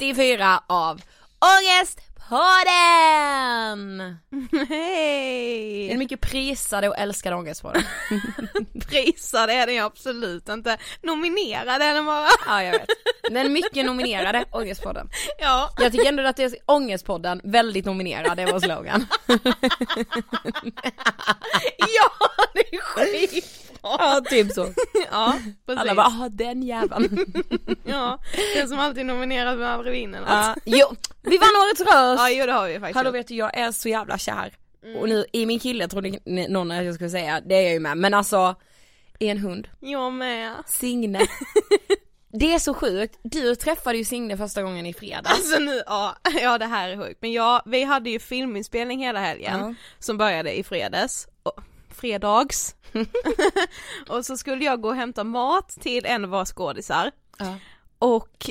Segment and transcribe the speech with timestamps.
[0.00, 1.02] 174 av
[1.40, 2.18] Ångestpodden!
[4.68, 5.88] Hej!
[5.88, 7.82] Den mycket prisade och älskade Ångestpodden.
[8.88, 12.28] Prisad är den absolut inte, nominerad är den bara.
[12.46, 12.88] ja jag vet.
[13.30, 15.10] Den mycket nominerade Ångestpodden.
[15.38, 15.70] Ja.
[15.78, 19.06] Jag tycker ändå att det är Ångestpodden, väldigt nominerad, det är vår slogan.
[21.78, 22.10] ja,
[22.54, 22.80] det är
[23.82, 23.90] skitbra.
[24.00, 24.68] Ja, typ så.
[25.10, 25.80] Ja, precis.
[25.80, 27.32] Alla bara, ah den jäveln.
[27.84, 28.18] Ja,
[28.54, 30.24] den som alltid är nominerad med Abrevinen.
[30.26, 30.86] Ja, jo,
[31.22, 32.20] vi vann årets röst!
[32.22, 34.52] Ja, jo det har vi faktiskt Hallå vet du, jag är så jävla kär.
[35.00, 37.80] Och nu, i min kille trodde någon att jag skulle säga, det är jag ju
[37.80, 38.54] med, men alltså,
[39.18, 39.68] i en hund.
[39.80, 40.52] Jag med.
[40.66, 41.20] Signe.
[42.32, 45.30] Det är så sjukt, du träffade ju Signe första gången i fredags.
[45.30, 47.18] Alltså nu, ja, ja det här är sjukt.
[47.22, 49.74] Men ja, vi hade ju filminspelning hela helgen Ja.
[49.98, 51.28] som började i fredags.
[51.98, 52.74] Fredags.
[54.08, 57.54] och så skulle jag gå och hämta mat till en av våra skådisar Ja.
[57.98, 58.50] och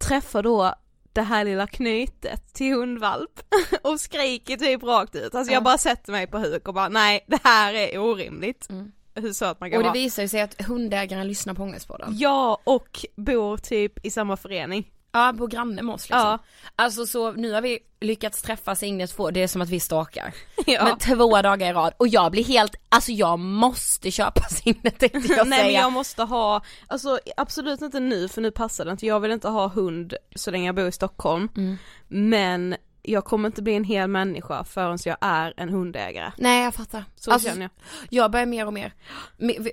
[0.00, 0.74] träffa då
[1.12, 3.40] det här lilla knytet till hundvalp
[3.82, 5.34] och skriker typ rakt ut.
[5.34, 5.64] Alltså jag Ja.
[5.64, 8.70] bara sätter mig på huk och bara nej det här är orimligt.
[8.70, 8.92] Mm.
[9.14, 9.92] Hur söt man kan Och det vara.
[9.94, 12.08] visar ju sig att hundägaren lyssnar på Ångestpodden.
[12.18, 14.90] Ja och bor typ i samma förening.
[15.16, 16.20] Ja, på granne med oss liksom.
[16.20, 16.38] Ja.
[16.76, 20.34] Alltså så nu har vi lyckats träffa Signe två, det är som att vi stalkar.
[20.66, 20.84] Ja.
[20.84, 25.18] Men två dagar i rad och jag blir helt, alltså jag måste köpa Signe tänkte
[25.18, 25.80] jag Nej men säga.
[25.80, 29.48] jag måste ha, alltså absolut inte nu för nu passar det inte, jag vill inte
[29.48, 31.48] ha hund så länge jag bor i Stockholm.
[31.56, 31.76] Mm.
[32.08, 32.76] Men
[33.06, 36.32] jag kommer inte bli en hel människa förrän jag är en hundägare.
[36.38, 37.04] Nej jag fattar.
[37.16, 37.70] Så Alltså, känner jag.
[38.10, 38.92] Jag börjar mer och mer.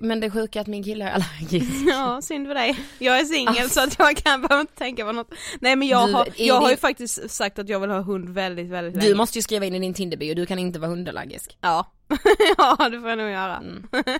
[0.01, 1.71] Men- det sjuka är att min kille är allergisk.
[1.87, 2.79] Ja, synd för dig.
[2.99, 5.33] Jag är singel så att jag kan behöver inte tänka på något.
[5.59, 8.01] Nej men jag Du, har, jag har ju din- faktiskt sagt att jag vill ha
[8.01, 9.15] hund väldigt, väldigt Du länge.
[9.15, 11.57] måste ju skriva in i din Tinderbio, du kan inte vara hundallergisk.
[11.61, 11.91] Ja.
[12.57, 13.57] ja det får jag nog göra.
[13.57, 13.87] Mm.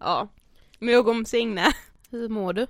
[0.00, 0.28] ja.
[0.78, 1.72] Nog om Signe.
[2.10, 2.66] Hur mår du?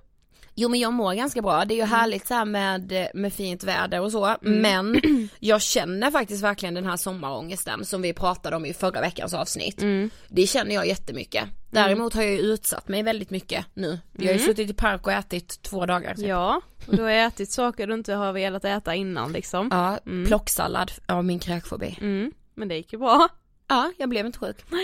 [0.61, 3.65] Jo men jag mår ganska bra, det är ju härligt så här med, med fint
[3.65, 4.61] väder och så, Mm.
[4.63, 5.01] men
[5.39, 9.83] jag känner faktiskt verkligen den här sommarångesten som vi pratade om i förra veckans avsnitt.
[9.83, 10.11] Mm.
[10.29, 11.45] Det känner jag jättemycket.
[11.71, 13.99] Däremot har jag ju utsatt mig väldigt mycket nu.
[14.13, 16.09] Vi har ju suttit i park och ätit två dagar.
[16.11, 16.19] Typ.
[16.19, 16.31] Mm.
[16.31, 19.69] Ja, och du har ätit saker du inte har velat äta innan liksom.
[19.73, 20.27] Ja, Mm.
[20.27, 21.99] plocksallad av min kräkfobi.
[22.01, 22.33] Mm.
[22.55, 23.29] Men det gick ju bra.
[23.69, 24.57] Ja, jag blev inte sjuk.
[24.61, 24.77] Så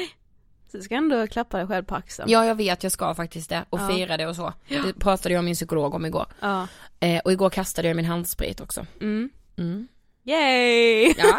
[0.78, 2.30] du ska ändå klappa dig själv på axeln.
[2.30, 3.88] Ja, jag vet, jag ska faktiskt det och Ja.
[3.88, 4.52] fira det och så.
[4.68, 6.26] Det pratade jag med min psykolog om igår.
[6.40, 6.66] Ja.
[7.00, 8.86] Eh, och igår kastade jag min handsprit också.
[9.00, 9.30] Mm.
[9.56, 9.88] Mm.
[10.24, 11.14] Yay!
[11.18, 11.38] Ja,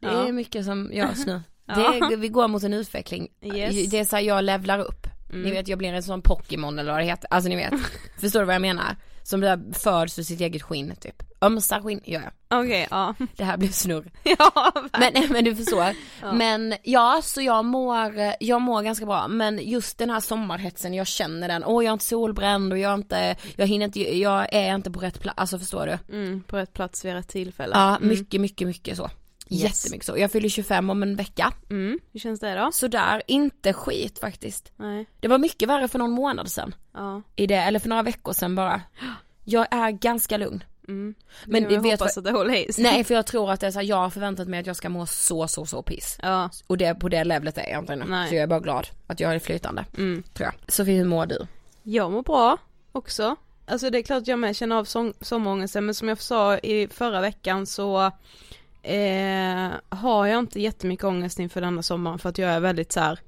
[0.00, 0.28] det Ja.
[0.28, 1.40] är mycket som görs nu.
[1.66, 1.74] Ja.
[1.94, 3.28] Är, vi går mot en utveckling.
[3.42, 3.90] Yes.
[3.90, 5.06] Det är så här, jag levlar upp.
[5.30, 5.42] Mm.
[5.42, 7.28] Ni vet, jag blir en sån Pokémon eller vad det heter.
[7.30, 7.72] Alltså ni vet.
[8.20, 8.96] Förstår du vad jag menar?
[9.28, 11.22] Som där föds ur sitt eget skinn typ.
[11.40, 12.60] Ömsar skinn, gör jag.
[12.62, 13.14] Okej, ja.
[13.36, 14.10] Det här blev snurr.
[14.22, 15.86] ja, Men, men du förstår.
[16.22, 16.32] Ja.
[16.32, 19.28] Men ja, så jag mår, jag mår ganska bra.
[19.28, 21.64] Men just den här sommarhetsen, jag känner den.
[21.64, 24.90] Åh jag är inte solbränd och jag är inte, jag hinner inte, jag är inte
[24.90, 25.38] på rätt plats.
[25.38, 26.16] Alltså förstår du?
[26.16, 27.72] Mm, på rätt plats vid rätt tillfälle.
[27.76, 28.08] Ja, Mm.
[28.08, 29.10] mycket, mycket, mycket så.
[29.50, 29.62] Yes.
[29.84, 30.18] Jättemycket så.
[30.18, 31.52] Jag fyller 25 om en vecka.
[31.70, 31.98] Mm.
[32.12, 32.70] Hur känns det då?
[32.72, 34.72] Sådär, inte skit faktiskt.
[34.76, 35.06] Nej.
[35.20, 36.74] Det var mycket värre för någon månad sedan.
[36.94, 37.22] Ja.
[37.36, 38.80] I det, eller för några veckor sedan bara.
[39.50, 40.64] Jag är ganska lugn.
[40.88, 41.14] Mm.
[41.46, 42.84] Men jag vet hoppas att det håller i sig.
[42.84, 44.76] Nej för jag tror att det är så här, jag har förväntat mig att jag
[44.76, 46.18] ska må så så så piss.
[46.22, 46.50] Ja.
[46.66, 47.96] Och det, på det levlet är jag inte.
[47.96, 48.28] Nej.
[48.28, 49.84] Så jag är bara glad att jag är flytande.
[49.96, 50.22] Mm.
[50.22, 50.72] Tror jag.
[50.72, 51.46] Sofie hur mår du?
[51.82, 52.56] Jag mår bra
[52.92, 53.36] också.
[53.66, 54.84] Alltså det är klart jag med känner av
[55.20, 58.12] sommarångesten men som jag sa i förra veckan så
[58.82, 63.00] eh, har jag inte jättemycket ångest inför denna sommaren för att jag är väldigt så
[63.00, 63.18] här.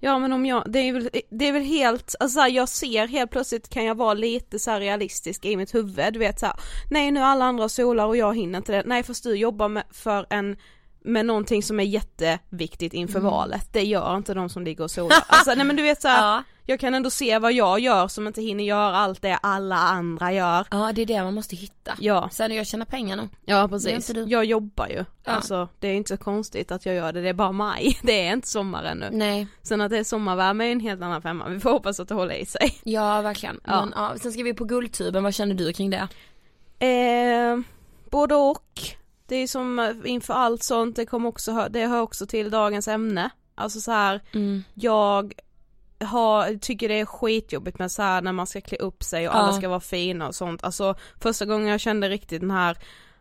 [0.00, 3.08] Ja men om jag, det är väl, det är väl helt, alltså här, jag ser
[3.08, 6.54] helt plötsligt kan jag vara lite så realistisk i mitt huvud, du vet så här,
[6.90, 9.84] nej nu alla andra solar och jag hinner inte det, nej fast du jobbar med,
[9.90, 10.56] för en
[11.04, 15.18] med någonting som är jätteviktigt inför valet, det gör inte de som ligger och solar.
[15.26, 16.42] Alltså nej men du vet så här, Ja.
[16.70, 20.32] Jag kan ändå se vad jag gör som inte hinner göra allt det alla andra
[20.32, 20.66] gör.
[20.70, 21.92] Ja det är det man måste hitta.
[21.98, 22.28] Ja.
[22.32, 23.28] Sen jag tjänar pengar nu.
[23.44, 25.04] Ja precis, jag jobbar ju.
[25.24, 25.32] Ja.
[25.32, 28.26] Alltså det är inte så konstigt att jag gör det, det är bara maj, det
[28.26, 29.08] är inte sommar ännu.
[29.12, 32.08] Nej, Sen att det är sommarvärme är en helt annan femma, vi får hoppas att
[32.08, 32.78] det håller i sig.
[32.84, 33.60] ja verkligen.
[33.64, 33.80] Ja.
[33.84, 36.08] Men, ja, sen ska vi på Guldtuben, vad känner du kring det?
[36.86, 37.58] Eh,
[38.10, 38.80] både och.
[39.26, 42.88] Det är som eh, inför allt sånt, det kommer också, det hör också till dagens
[42.88, 43.30] ämne.
[43.54, 44.64] Alltså så här, Mm.
[44.74, 45.32] jag
[46.00, 49.34] har, tycker det är skitjobbigt med så här när man ska klä upp sig och
[49.34, 49.38] Ja.
[49.38, 50.64] alla ska vara fina och sånt.
[50.64, 52.76] Alltså första gången jag kände riktigt den här,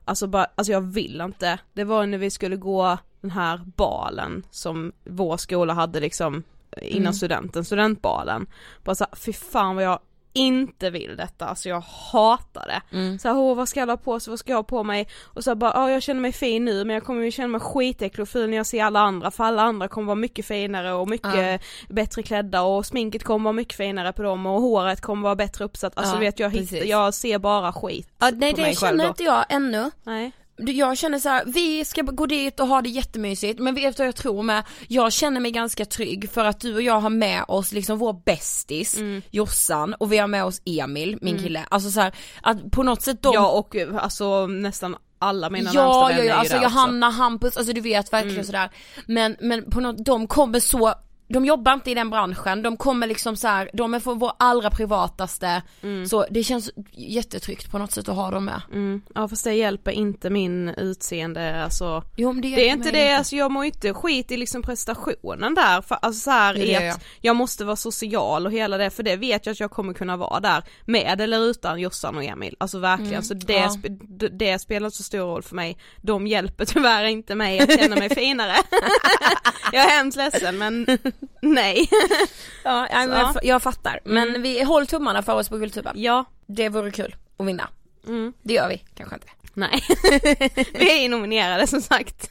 [0.05, 1.59] alltså bara, alltså jag vill inte.
[1.73, 6.43] Det var när vi skulle gå den här balen som vår skola hade liksom
[6.81, 7.13] innan Mm.
[7.13, 8.47] studenten, studentbalen.
[8.83, 9.99] Bara så här, fy fan vad jag
[10.37, 11.79] inte vill detta, alltså jag
[12.11, 12.97] hatar det.
[12.97, 13.19] Mm.
[13.19, 15.07] Så här, vad ska jag ha på sig, vad ska jag ha på mig?
[15.23, 17.61] Och så bara, ja jag känner mig fin nu men jag kommer ju känna mig
[17.61, 20.93] skitäcklig och ful när jag ser alla andra för alla andra kommer vara mycket finare
[20.93, 25.23] och mycket bättre klädda och sminket kommer vara mycket finare på dem och håret kommer
[25.23, 25.97] vara bättre uppsatt.
[25.97, 29.09] Alltså Ja, vet jag, hittar, jag ser bara skit Ja, nej det känner då.
[29.09, 29.91] inte jag ännu.
[30.03, 30.31] Nej.
[30.57, 34.01] Jag känner så här, vi ska gå dit och ha det jättemysigt, men vet du
[34.03, 34.63] vad jag tror med?
[34.87, 38.21] Jag känner mig ganska trygg för att du och jag har med oss liksom vår
[38.25, 39.21] bästis, Mm.
[39.31, 41.65] Jossan, och vi har med oss Emil, min kille.
[41.69, 45.81] Alltså så här, att på något sätt de Ja och alltså nästan alla mina Ja,
[45.81, 46.75] närmsta ja, vänner ja, ju alltså där också.
[46.75, 48.45] Johanna, Hampus, alltså du vet verkligen Mm.
[48.45, 48.69] sådär.
[49.05, 50.93] Men, men på något, de kommer så,
[51.27, 54.31] de jobbar inte i den branschen, de kommer liksom så här, de är för vår
[54.39, 55.61] allra privataste,
[56.09, 58.61] så det känns jättetryggt på något sätt att ha dem med.
[58.73, 59.01] Mm.
[59.15, 63.11] Ja fast det hjälper inte min utseende alltså Jo men det, Det är inte det,
[63.17, 66.91] alltså jag mår inte skit i liksom prestationen där, för alltså så här Det är
[66.91, 69.93] att jag måste vara social och hela det, för det vet jag att jag kommer
[69.93, 73.67] kunna vara där, med eller utan Jossan och Emil, alltså verkligen, så det, ja.
[73.67, 77.95] sp- det spelar så stor roll för mig, de hjälper tyvärr inte mig att känna
[77.95, 78.55] mig finare.
[79.71, 80.85] jag är hemskt ledsen men
[81.41, 81.89] nej.
[82.63, 83.31] Ja, ja, Så, men ja.
[83.35, 83.99] jag, jag fattar.
[84.03, 85.93] Men vi håll tummarna för oss på Guldtuben.
[85.97, 87.69] ja, Det vore kul att vinna.
[88.07, 88.33] mm.
[88.43, 89.27] Det gör vi, kanske inte.
[89.53, 89.83] Nej,
[90.73, 92.29] vi är nominerade som sagt.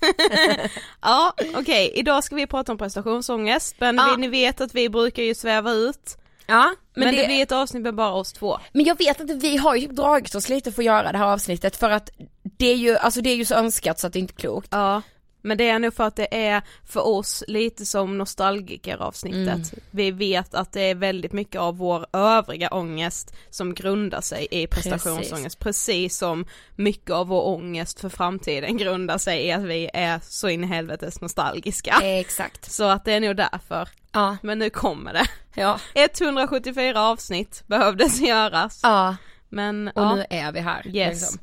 [1.00, 4.09] ja, okej, idag ska vi prata om prestationsångest, men Ja.
[4.16, 6.16] vi, ni vet att vi brukar ju sväva ut.
[6.47, 7.26] Ja, Men, det...
[7.26, 8.59] blir ett avsnitt med bara oss två.
[8.73, 11.26] Men jag vet inte, vi har ju dragit oss lite för att göra det här
[11.33, 12.11] avsnittet för att
[12.43, 14.37] det är ju, alltså det är ju så önskat så att det är inte är
[14.40, 14.69] klokt.
[14.71, 15.02] Ja.
[15.47, 19.75] Men det är nog för att det är för oss lite som nostalgikeravsnittet.
[19.91, 24.67] Vi vet att det är väldigt mycket av vår övriga ångest som grundar sig i
[24.67, 25.59] prestationsångest.
[25.59, 30.49] Precis, som mycket av vår ångest för framtiden grundar sig i att vi är så
[30.49, 31.99] in i helvetes nostalgiska.
[32.03, 32.73] Exakt.
[32.73, 33.88] Så att det är nog därför.
[34.12, 35.26] Ja, Men nu kommer det.
[35.55, 38.81] ja, 174 avsnitt behövdes göras.
[38.83, 39.17] ja.
[39.49, 40.15] Men Och ja.
[40.15, 40.87] nu är vi här.
[40.87, 41.21] Yes.
[41.21, 41.38] Liksom.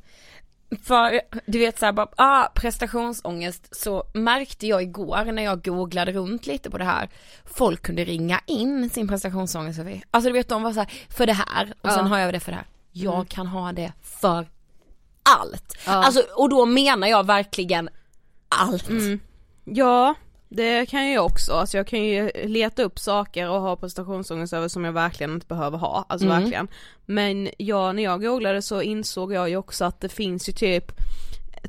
[0.84, 6.46] För du vet såhär bara, ah prestationsångest så märkte jag igår när jag googlade runt
[6.48, 7.10] lite på det här.
[7.46, 10.02] Folk kunde ringa in sin prestationsångest Sofie.
[10.12, 11.96] Alltså du vet de var såhär, för det här och Ja.
[11.96, 12.68] sen har jag det för det här.
[12.92, 14.48] Jag kan ha det för
[15.24, 15.78] allt.
[15.86, 15.92] Ja.
[15.92, 17.90] Alltså och då menar jag verkligen
[18.50, 18.90] allt.
[18.90, 19.20] Mm.
[19.64, 20.14] Ja,
[20.56, 21.54] det kan jag också.
[21.54, 25.48] Alltså jag kan ju leta upp saker och ha prestationsångest över som jag verkligen inte
[25.48, 26.40] behöver ha, alltså Mm.
[26.40, 26.68] verkligen.
[27.06, 30.92] Men ja, när jag googlade så insåg jag ju också att det finns ju typ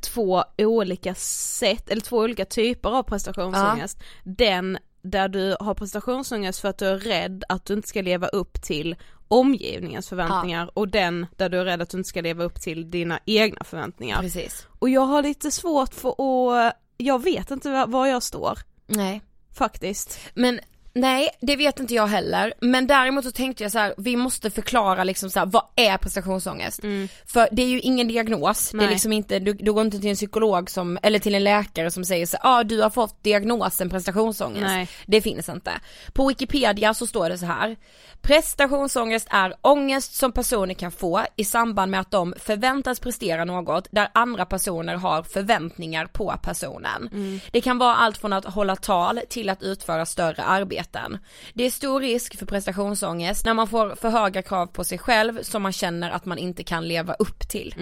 [0.00, 3.98] två olika sätt, eller två olika typer av prestationsångest.
[4.24, 8.26] Den där du har prestationsångest för att du är rädd att du inte ska leva
[8.26, 8.96] upp till
[9.28, 12.90] omgivningens förväntningar och den där du är rädd att du inte ska leva upp till
[12.90, 14.20] dina egna förväntningar.
[14.20, 14.66] Precis.
[14.78, 19.20] Och jag har lite svårt för att, jag vet inte var jag står Nej.
[19.52, 20.18] faktiskt.
[20.34, 20.60] Men
[20.94, 22.54] nej, det vet inte jag heller.
[22.60, 25.96] Men däremot så tänkte jag så här: vi måste förklara liksom så här, vad är
[25.96, 26.80] prestationsångest?
[27.26, 30.10] För det är ju ingen diagnos, det är liksom inte, du, du går inte till
[30.10, 33.22] en psykolog som, eller till en läkare som säger så ja ah, du har fått
[33.22, 34.66] diagnosen prestationsångest.
[34.66, 34.88] Nej.
[35.06, 35.72] Det finns inte.
[36.12, 37.76] På Wikipedia så står det så här.
[38.20, 43.88] Prestationsångest är ångest som personer kan få i samband med att de förväntas prestera något
[43.90, 47.10] där andra personer har förväntningar på personen.
[47.50, 50.42] Det kan vara allt från att hålla tal till att utföra större
[50.84, 51.18] arbeten.
[51.54, 55.42] Det är stor risk för prestationsångest när man får för höga krav på sig själv
[55.42, 57.74] som man känner att man inte kan leva upp till.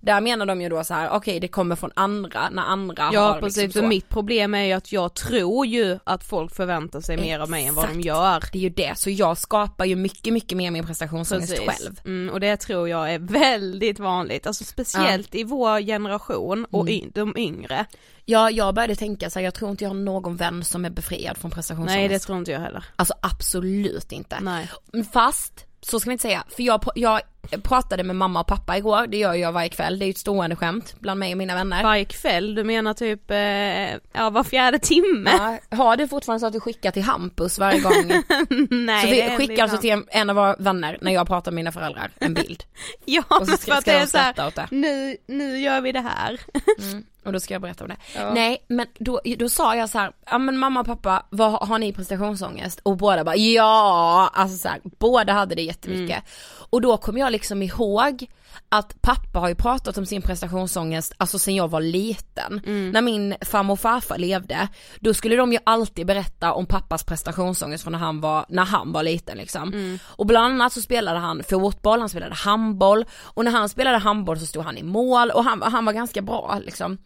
[0.00, 3.20] Där menar de ju då så här: okej det kommer från andra när andra Ja
[3.20, 3.88] har precis, liksom så.
[3.88, 7.66] mitt problem är ju att jag tror ju att folk förväntar sig mer av mig
[7.66, 8.04] än vad de Exakt.
[8.06, 8.44] gör.
[8.52, 11.68] Det är ju det, så jag skapar ju mycket, mycket mer min prestationsångest Precis.
[11.84, 12.00] själv.
[12.04, 17.10] Mm, och det tror jag är väldigt vanligt, alltså speciellt i vår generation och Mm.
[17.14, 17.86] de yngre.
[18.24, 20.90] Ja, jag började tänka så här, jag tror inte jag har någon vän som är
[20.90, 21.96] befriad från prestationsångest.
[21.96, 22.84] Nej det tror inte jag heller.
[22.96, 24.40] Alltså absolut inte.
[24.40, 24.70] Nej.
[25.12, 26.44] Fast så ska vi inte säga.
[26.56, 27.20] För jag, jag
[27.62, 30.18] pratade med mamma och pappa igår, det gör jag varje kväll, det är ju ett
[30.18, 31.82] stående skämt bland mig och mina vänner.
[31.82, 35.58] Varje kväll, du menar typ, eh, ja var fjärde timme?
[35.70, 38.22] Ja, har du fortfarande så att du skickar till Hampus varje gång?
[38.70, 41.72] Nej så vi skickar alltså till en, av våra vänner när jag pratar med mina
[41.72, 42.64] föräldrar, en bild.
[43.04, 45.92] Ja, Och så ska, för att det de är så här, nu, nu gör vi
[45.92, 46.40] det här.
[46.78, 47.96] Mm, och då ska jag berätta om det.
[48.34, 51.78] Nej men då, då sa jag så här, ja men mamma och pappa, vad har
[51.78, 52.80] ni prestationsångest?
[52.82, 56.10] Och båda bara ja, alltså så här, båda hade det jättemycket.
[56.10, 56.22] Mm.
[56.70, 58.26] Och då kom jag liksom ihåg
[58.68, 62.60] att pappa har ju pratat om sin prestationsångest, alltså sen jag var liten.
[62.66, 62.90] Mm.
[62.90, 64.68] När min farmor och farfar levde,
[65.00, 68.92] då skulle de ju alltid berätta om pappas prestationsångest från när han var, när han
[68.92, 69.68] var liten liksom.
[69.68, 69.98] Mm.
[70.04, 74.38] Och bland annat så spelade han fotboll, han spelade handboll och när han spelade handboll
[74.40, 76.98] så stod han i mål och han, han var ganska bra liksom.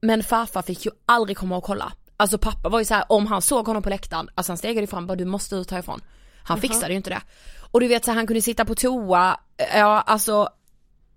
[0.00, 1.92] Men farfar fick ju aldrig komma och kolla.
[2.16, 4.86] Alltså pappa var ju så här, om han såg honom på läktaren, alltså han stegade
[4.86, 6.00] fram bara du måste ut härifrån.
[6.44, 7.20] Han fixade ju inte det.
[7.70, 9.40] Och du vet så här, han kunde sitta på toa,
[9.74, 10.48] ja alltså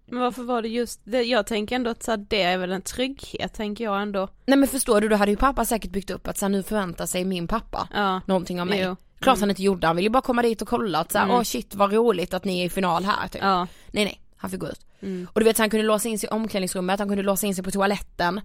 [0.07, 1.21] Men varför var det just det?
[1.23, 4.27] Jag tänker ändå att så det är väl en trygghet, tänker jag ändå.
[4.45, 6.63] Nej men förstår du, då hade ju pappa säkert byggt upp att så här, nu
[6.63, 8.21] förväntar sig min pappa Ja.
[8.25, 8.79] någonting av mig.
[8.79, 8.95] Jo.
[9.19, 11.41] Klart han inte gjorde, han ville ju bara komma dit och kolla att såhär, åh
[11.43, 13.41] shit vad roligt att ni är i final här typ.
[13.41, 13.67] Ja.
[13.91, 14.85] Nej nej, han fick gå ut.
[15.33, 17.63] Och du vet han kunde låsa in sig i omklädningsrummet, han kunde låsa in sig
[17.63, 18.41] på toaletten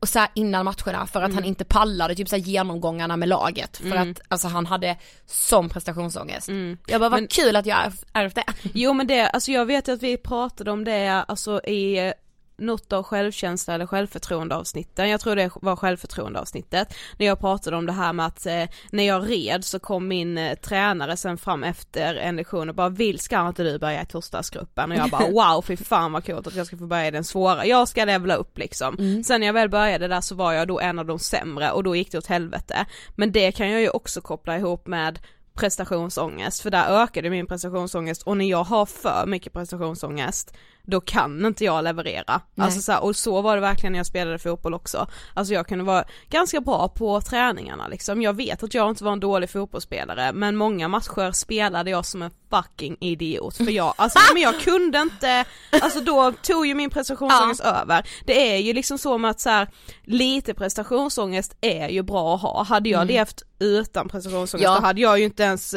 [0.00, 3.76] och så här innan matcherna för att han inte pallade typ så genomgångarna med laget
[3.76, 6.48] för att alltså han hade sån prestationsångest.
[6.86, 8.44] Jag bara vad Men- kul att jag ärvt det.
[8.74, 12.12] Jo men det, alltså jag vet att vi pratade om det alltså i
[12.56, 17.76] något av självkänsla eller självförtroende avsnitten, jag tror det var självförtroende avsnittet, när jag pratade
[17.76, 21.38] om det här med att eh, när jag red så kom min eh, tränare sen
[21.38, 24.90] fram efter en lektion och bara vill ska inte du börja i torsdagsgruppen?
[24.92, 27.24] Och jag bara wow fy fan vad coolt att jag ska få börja i den
[27.24, 29.22] svåra, jag ska levla upp liksom.
[29.24, 31.84] Sen när jag väl började där så var jag då en av de sämre och
[31.84, 32.86] då gick det åt helvete.
[33.14, 35.18] Men det kan jag ju också koppla ihop med
[35.54, 40.54] prestationsångest, för där ökade min prestationsångest och när jag har för mycket prestationsångest
[40.86, 42.40] då kan inte jag leverera.
[42.54, 42.64] Nej.
[42.64, 45.06] Alltså så här, och så var det verkligen när jag spelade fotboll också.
[45.34, 48.22] Alltså jag kunde vara ganska bra på träningarna liksom.
[48.22, 52.22] Jag vet att jag inte var en dålig fotbollsspelare men många matcher spelade jag som
[52.22, 55.44] en fucking idiot för jag, alltså men jag kunde inte,
[55.82, 58.08] alltså då tog ju min prestationsångest över.
[58.24, 59.68] Det är ju liksom så med att så här,
[60.04, 62.62] lite prestationsångest är ju bra att ha.
[62.64, 64.74] Hade jag levt utan prestationsångest Ja.
[64.74, 65.74] då hade jag ju inte ens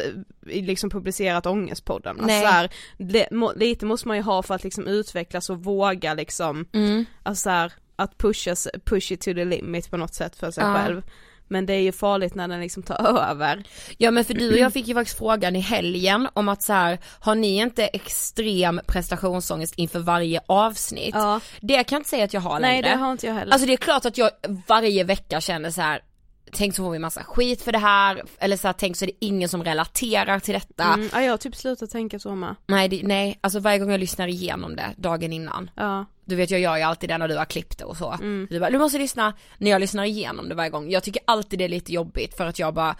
[0.47, 2.11] liksom publicerat ångestpodden.
[2.11, 2.41] Alltså Nej.
[2.41, 6.13] så här, det, må, lite måste man ju ha för att liksom utvecklas och våga
[6.13, 7.05] liksom, Mm.
[7.23, 10.51] alltså så här, att pusha, s- push it to the limit på något sätt för
[10.51, 10.73] sig Ja.
[10.75, 11.01] själv.
[11.49, 13.63] Men det är ju farligt när den liksom tar över.
[13.97, 16.73] Ja men för du och jag fick ju faktiskt frågan i helgen om att så
[16.73, 21.15] här, har ni inte extrem prestationsångest inför varje avsnitt?
[21.15, 21.39] Ja.
[21.61, 22.95] Det kan jag inte säga att jag har Nej längre.
[22.95, 23.51] det har inte jag heller.
[23.51, 24.29] Alltså det är klart att jag
[24.67, 26.01] varje vecka känner så här.
[26.51, 29.07] Tänk så får vi massa skit för det här, eller så här, tänk så är
[29.07, 30.83] det ingen som relaterar till detta.
[30.83, 32.55] mm, ja, jag har typ slutat tänka så med.
[32.67, 35.69] Nej, det, nej, alltså varje gång jag lyssnar igenom det dagen innan.
[35.75, 36.05] Ja.
[36.25, 38.11] Du vet jag gör ju alltid det när du har klippt det och så.
[38.11, 38.47] Mm.
[38.49, 40.89] Du bara, du måste lyssna när jag lyssnar igenom det varje gång.
[40.89, 42.95] Jag tycker alltid det är lite jobbigt för att jag bara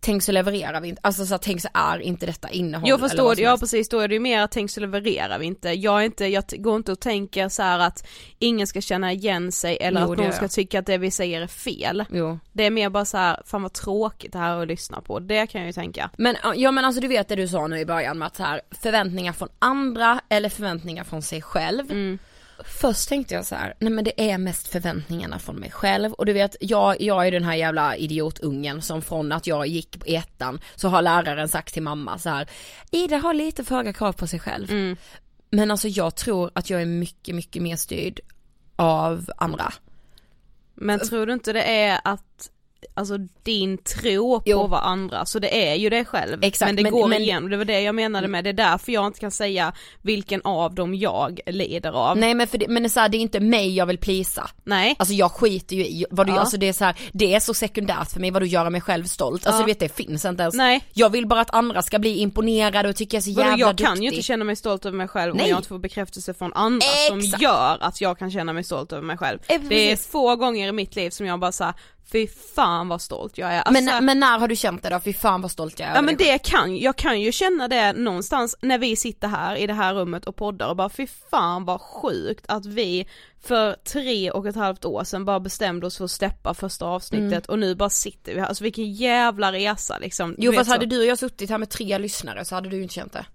[0.00, 3.00] Tänk så levererar vi inte, alltså så här, tänk så är inte detta innehåll Jag
[3.00, 5.70] förstår ja precis, då är det ju mer att tänk så levererar vi inte.
[5.70, 8.06] Jag är inte, jag går inte och tänker så att
[8.38, 10.50] ingen ska känna igen sig eller Jo, att någon ska jag.
[10.50, 12.04] tycka att det vi säger är fel.
[12.10, 12.38] Jo.
[12.52, 15.46] Det är mer bara så här, fan vad tråkigt det här att lyssna på, det
[15.46, 16.10] kan jag ju tänka.
[16.16, 18.42] Men ja men alltså du vet det du sa nu i början med att så
[18.42, 21.90] här, förväntningar från andra eller förväntningar från sig själv.
[21.90, 22.18] Mm.
[22.64, 26.26] Först tänkte jag så här, nej men det är mest förväntningarna från mig själv och
[26.26, 30.06] du vet jag, jag är den här jävla idiotungen som från att jag gick på
[30.06, 32.48] ettan så har läraren sagt till mamma så här,
[32.90, 34.70] Ida har lite för höga krav på sig själv.
[34.70, 34.96] Mm.
[35.50, 38.20] Men alltså jag tror att jag är mycket, mycket mer styrd
[38.76, 39.72] av andra.
[40.74, 42.50] Men tror du inte det är att
[42.94, 44.66] Alltså din tro på Jo.
[44.66, 46.38] varandra, så det är ju det själv.
[46.44, 48.54] Exakt, men det men- går men- igen, det var det jag menade med, det är
[48.54, 49.72] därför jag inte kan säga
[50.02, 52.16] vilken av dem jag lider av.
[52.18, 53.98] Nej men för det, men det är, så här, det är inte mig jag vill
[53.98, 54.50] plisa.
[54.64, 54.96] Nej.
[54.98, 56.38] Alltså jag skiter ju i vad du Ja.
[56.40, 58.80] alltså det är så här, det är så sekundärt för mig vad du gör mig
[58.80, 59.46] själv stolt.
[59.46, 59.66] Alltså Ja.
[59.66, 60.54] du vet det finns inte ens.
[60.54, 60.80] Nej.
[60.92, 63.66] Jag vill bara att andra ska bli imponerade och tycka jag är så Vadå, jävla
[63.66, 64.02] jag kan duktig.
[64.04, 65.48] ju inte känna mig stolt över mig själv om Nej.
[65.48, 67.42] jag inte får bekräftelse från andra som Exakt.
[67.42, 69.38] gör att jag kan känna mig stolt över mig själv.
[69.48, 71.74] Eh, Det är få gånger i mitt liv som jag bara såhär,
[72.12, 73.62] fy fan vad stolt jag är.
[73.62, 75.00] Alltså, men, men när har du känt det då?
[75.00, 77.92] Fy fan vad stolt jag är Ja men det kan, jag kan ju känna det
[77.92, 81.64] någonstans när vi sitter här i det här rummet och poddar och bara fy fan
[81.64, 83.06] vad sjukt att vi
[83.42, 87.46] för tre och ett halvt år sedan bara bestämde oss för att steppa första avsnittet
[87.46, 90.34] och nu bara sitter vi här, alltså vilken jävla resa liksom.
[90.38, 92.94] Jo fast hade du och jag suttit här med tre lyssnare så hade du inte
[92.94, 93.26] känt det.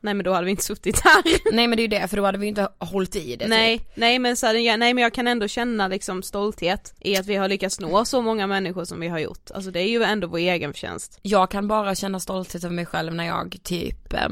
[0.00, 1.22] Nej men då hade vi inte suttit här.
[1.52, 3.78] Nej men det är ju det, för då hade vi inte hållit i det nej,
[3.78, 3.88] typ.
[3.94, 7.36] nej men så här, nej men jag kan ändå känna liksom stolthet i att vi
[7.36, 9.50] har lyckats nå så många människor som vi har gjort.
[9.54, 11.18] Alltså det är ju ändå vår egen förtjänst.
[11.22, 14.28] Jag kan bara känna stolthet över mig själv när jag typ eh,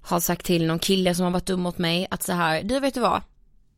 [0.00, 2.80] har sagt till någon kille som har varit dum mot mig att så här, du
[2.80, 3.22] vet du vad?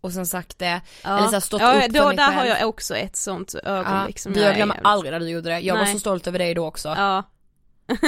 [0.01, 1.19] Och sen sagt det, Ja.
[1.19, 2.39] eller så stått ja, upp för då, mig där själv.
[2.39, 5.29] har jag också ett sånt ögonblick ja, som du, jag jag glömmer aldrig när du
[5.29, 5.93] gjorde det, jag var Nej.
[5.93, 6.89] så stolt över dig då också.
[6.89, 7.23] Ja.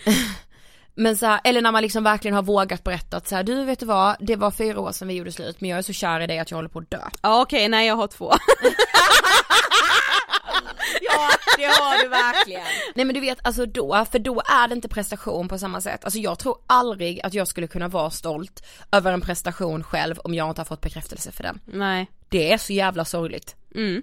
[0.94, 3.64] Men så här, eller när man liksom verkligen har vågat berätta att så här, du
[3.64, 5.92] vet du vad, det var fyra år sedan vi gjorde slut men jag är så
[5.92, 7.00] kär i dig att jag håller på att dö.
[7.22, 8.32] Ja okej, nej jag har två.
[11.02, 12.62] Ja, det har du verkligen.
[12.94, 16.04] Nej men du vet, alltså då, för då är det inte prestation på samma sätt.
[16.04, 20.34] Alltså jag tror aldrig att jag skulle kunna vara stolt över en prestation själv om
[20.34, 21.60] jag inte har fått bekräftelse för den.
[21.64, 22.06] nej.
[22.28, 23.56] Det är så jävla sorgligt.
[23.74, 24.02] Mm.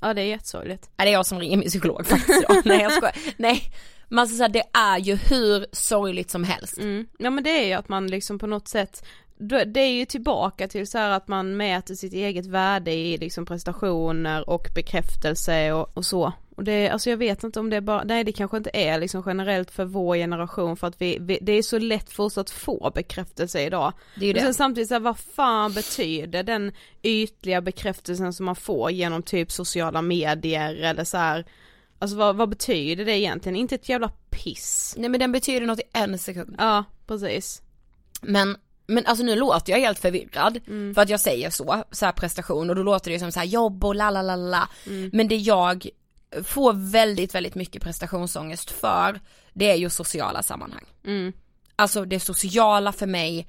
[0.00, 0.90] Ja det är jättesorgligt.
[0.96, 2.62] Är det jag som ringer min psykolog faktiskt idag?
[2.64, 3.16] Nej jag skojar.
[3.36, 3.62] Nej.
[4.08, 6.78] Men alltså så här, det är ju hur sorgligt som helst.
[6.78, 7.06] Mm.
[7.18, 9.04] Ja men det är ju att man liksom på något sätt
[9.66, 14.50] det är ju tillbaka till så att man mäter sitt eget värde i liksom prestationer
[14.50, 16.32] och bekräftelse och, och så.
[16.56, 19.22] Och det, alltså jag vet inte om det bara, nej det kanske inte är liksom
[19.26, 22.50] generellt för vår generation för att vi, vi det är så lätt för oss att
[22.50, 23.92] få bekräftelse idag.
[24.16, 24.40] Det är Men det.
[24.40, 29.52] sen samtidigt så här, vad fan betyder den ytliga bekräftelsen som man får genom typ
[29.52, 31.44] sociala medier eller så här.
[32.04, 33.56] Alltså vad, vad betyder det egentligen?
[33.56, 34.94] Inte ett jävla piss.
[34.98, 36.54] Nej men den betyder något i en sekund.
[36.58, 37.62] Ja, precis.
[38.20, 40.60] Men, men alltså nu låter jag helt förvirrad
[40.94, 43.46] för att jag säger så, så här prestation och då låter det som så här
[43.46, 44.68] jobb och la la la la.
[45.12, 45.88] Men det jag
[46.44, 49.20] får väldigt, väldigt mycket prestationsångest för,
[49.52, 50.84] det är ju sociala sammanhang.
[51.04, 51.32] Mm.
[51.76, 53.46] Alltså det sociala för mig,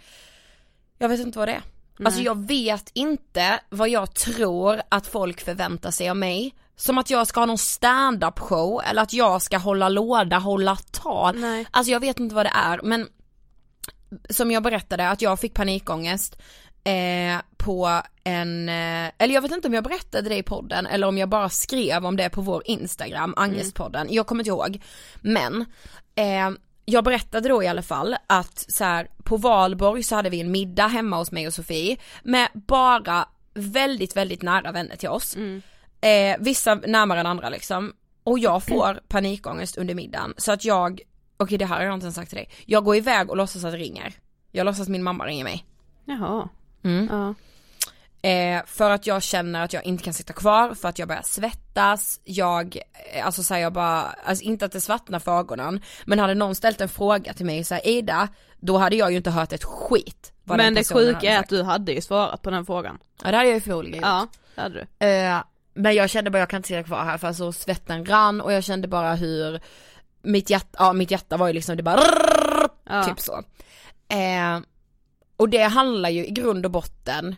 [0.98, 1.64] jag vet inte vad det är.
[2.06, 6.54] Alltså jag vet inte vad jag tror att folk förväntar sig av mig.
[6.76, 10.78] Som att jag ska ha någon stand-up show eller att jag ska hålla låda, hålla
[10.92, 11.36] tal.
[11.36, 11.68] Nej.
[11.72, 13.08] Alltså jag vet inte vad det är men
[14.30, 16.42] som jag berättade att jag fick panikångest
[16.84, 21.08] eh, på en, eh, eller jag vet inte om jag berättade det i podden eller
[21.08, 24.82] om jag bara skrev om det på vår Instagram, Angestpodden, jag kommer inte ihåg.
[25.22, 25.66] Men
[26.16, 26.50] eh,
[26.86, 30.52] jag berättade då i alla fall att så här, på valborg så hade vi en
[30.52, 35.36] middag hemma hos mig och Sofie med bara väldigt, väldigt nära vänner till oss.
[36.06, 37.94] Eh, vissa närmare än andra liksom.
[38.24, 41.02] Och jag får panikångest under middagen så att jag,
[41.38, 43.64] okej det här har jag inte ens sagt till dig, jag går iväg och låtsas
[43.64, 44.14] att det ringer.
[44.52, 45.66] Jag låtsas att min mamma ringer mig.
[46.06, 46.50] Jaha.
[46.84, 47.10] Mm.
[47.12, 47.34] Ja.
[48.30, 51.22] Eh, för att jag känner att jag inte kan sitta kvar, för att jag börjar
[51.22, 52.78] svettas, jag,
[53.14, 56.56] eh, alltså säger jag bara, alltså inte att det svartnar för ögonen, men hade någon
[56.56, 58.28] ställt en fråga till mig såhär Ida,
[58.60, 60.34] då hade jag ju inte hört ett skit.
[60.44, 62.98] Men det sjuka är att du hade ju svarat på den frågan.
[63.24, 64.06] Ja det hade jag ju förmodligen gjort.
[64.06, 65.06] Ja, det hade du.
[65.06, 65.42] Eh,
[65.76, 68.54] men jag kände bara jag kan inte sitta kvar här för alltså svetten rann och
[68.54, 69.60] jag kände bara hur
[70.22, 72.02] mitt hjärta, ja mitt hjärta var ju liksom det bara
[72.90, 73.04] Ja.
[73.04, 73.34] typ så.
[74.08, 74.60] Eh,
[75.38, 77.36] och det handlar ju i grund och botten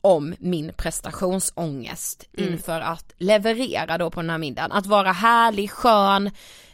[0.00, 2.52] om min prestationsångest Mm.
[2.52, 4.72] inför att leverera då på den här middagen.
[4.72, 6.30] Att vara härlig, skön,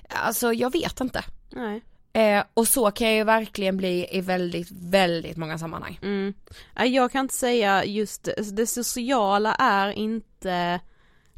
[0.09, 1.25] alltså jag vet inte.
[1.51, 1.83] Nej.
[2.13, 5.99] Eh, och så kan jag ju verkligen bli i väldigt, väldigt många sammanhang.
[6.03, 6.35] Mm.
[6.77, 10.81] Jag kan inte säga just det, det sociala är inte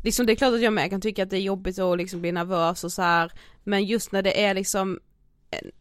[0.07, 2.21] Liksom det är klart att jag med kan tycka att det är jobbigt att liksom
[2.21, 3.33] bli nervös och så här.
[3.65, 4.99] Men just när det är liksom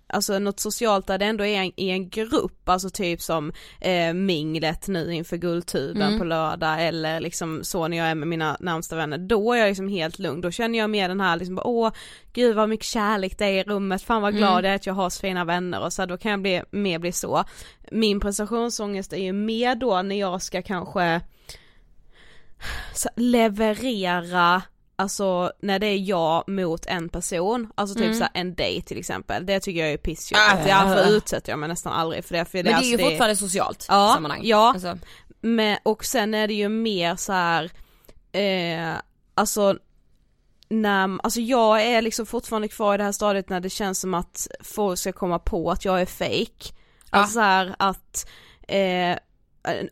[0.08, 4.14] Alltså något socialt där det ändå är en, i en grupp, alltså typ som eh,
[4.14, 6.20] minglet nu inför Guldtuben Mm.
[6.20, 9.68] på lördag eller liksom så när jag är med mina närmsta vänner, då är jag
[9.68, 11.92] liksom helt lugn, då känner jag mer den här liksom bara, åh
[12.34, 14.66] gud vad mycket kärlek det är i rummet, fan vad glad Mm.
[14.66, 16.62] jag är att jag har så fina vänner och så här, då kan jag bli,
[16.72, 17.44] mer bli så.
[17.92, 21.22] Min prestationsångest är ju mer då när jag ska kanske
[23.16, 24.62] leverera
[24.98, 28.18] Alltså när det är jag mot en person, alltså typ Mm.
[28.18, 31.94] så en dejt till exempel, det tycker jag är pissjobbigt, därför utsätter jag mig nästan
[31.94, 32.46] aldrig för det.
[32.46, 34.42] För Men det är ju alltså, fortfarande socialt Ja, sammanhang.
[34.44, 34.72] ja.
[34.74, 34.98] Alltså,
[35.42, 37.72] men, och sen är det ju mer så här,
[38.32, 38.96] eh,
[39.34, 39.78] alltså
[40.70, 44.14] när, alltså jag är liksom fortfarande kvar i det här stadiet när det känns som
[44.14, 46.74] att folk ska komma på att jag är fake.
[47.12, 47.18] Ja.
[47.18, 48.28] Alltså så här att,
[48.68, 49.18] eh,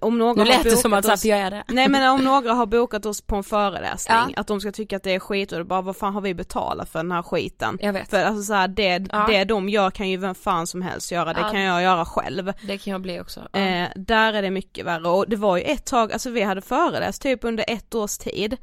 [0.01, 1.63] om någon nu lät det som att oss- jag det?
[1.67, 4.41] Nej men om några har bokat oss på en föreläsning, Ja.
[4.41, 6.33] att de ska tycka att det är skit och det bara vad fan har vi
[6.33, 7.77] betalat för den här skiten?
[7.81, 8.09] Jag vet.
[8.09, 9.25] För alltså så här, det, Ja.
[9.29, 11.49] det de gör kan ju vem fan som helst göra, det Ja.
[11.49, 12.53] kan jag göra själv.
[12.67, 13.39] Det kan jag bli också.
[13.39, 16.61] Eh, där är det mycket värre och det var ju ett tag, alltså vi hade
[16.61, 18.57] föreläst typ under ett års tid.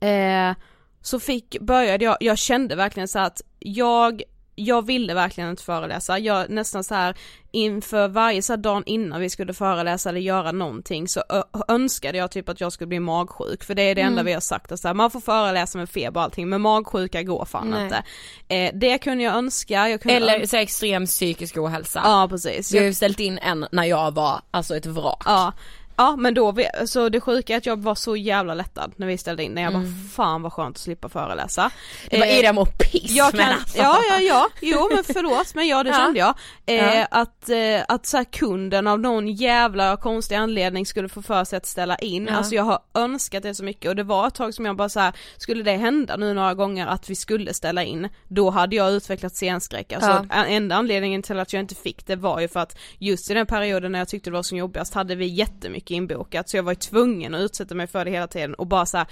[0.00, 0.54] Eh,
[1.02, 4.22] så fick, började jag, jag kände verkligen så att jag
[4.54, 7.16] jag ville verkligen inte föreläsa, jag nästan så här
[7.52, 11.22] inför varje så här dagen innan vi skulle föreläsa eller göra någonting så
[11.68, 14.26] önskade jag typ att jag skulle bli magsjuk för det är det enda mm.
[14.26, 17.22] vi har sagt att så här, man får föreläsa med feber och allting men magsjuka
[17.22, 17.84] går fan Nej.
[17.84, 18.04] inte.
[18.48, 19.88] Eh, det kunde jag önska.
[19.88, 22.00] Jag kunde eller så extrem psykisk ohälsa.
[22.04, 22.74] Ja precis.
[22.74, 25.22] Vi har ju ställt in en när jag var alltså ett vrak.
[25.24, 25.52] Ja
[25.96, 26.54] Ja men då,
[26.86, 29.62] så det sjuka är att jag var så jävla lättad när vi ställde in, när
[29.62, 29.82] jag mm.
[29.82, 31.70] bara fan vad skönt att slippa föreläsa.
[32.10, 33.78] Det var eh, mår piss jag kan, alltså.
[33.78, 35.96] Ja ja ja, jo men förlåt men ja det ja.
[35.96, 36.34] kände jag.
[36.66, 37.06] Eh, ja.
[37.10, 41.56] Att, eh, att så här, kunden av någon jävla konstig anledning skulle få för sig
[41.56, 42.36] att ställa in, ja.
[42.36, 44.88] alltså jag har önskat det så mycket och det var ett tag som jag bara
[44.88, 48.76] så här, skulle det hända nu några gånger att vi skulle ställa in, då hade
[48.76, 49.92] jag utvecklat scenskräck.
[49.92, 50.44] Alltså ja.
[50.44, 53.46] enda anledningen till att jag inte fick det var ju för att just i den
[53.46, 56.62] perioden när jag tyckte det var som jobbigast hade vi jättemycket mycket inbokat så jag
[56.62, 59.06] var ju tvungen att utsätta mig för det hela tiden och bara så här,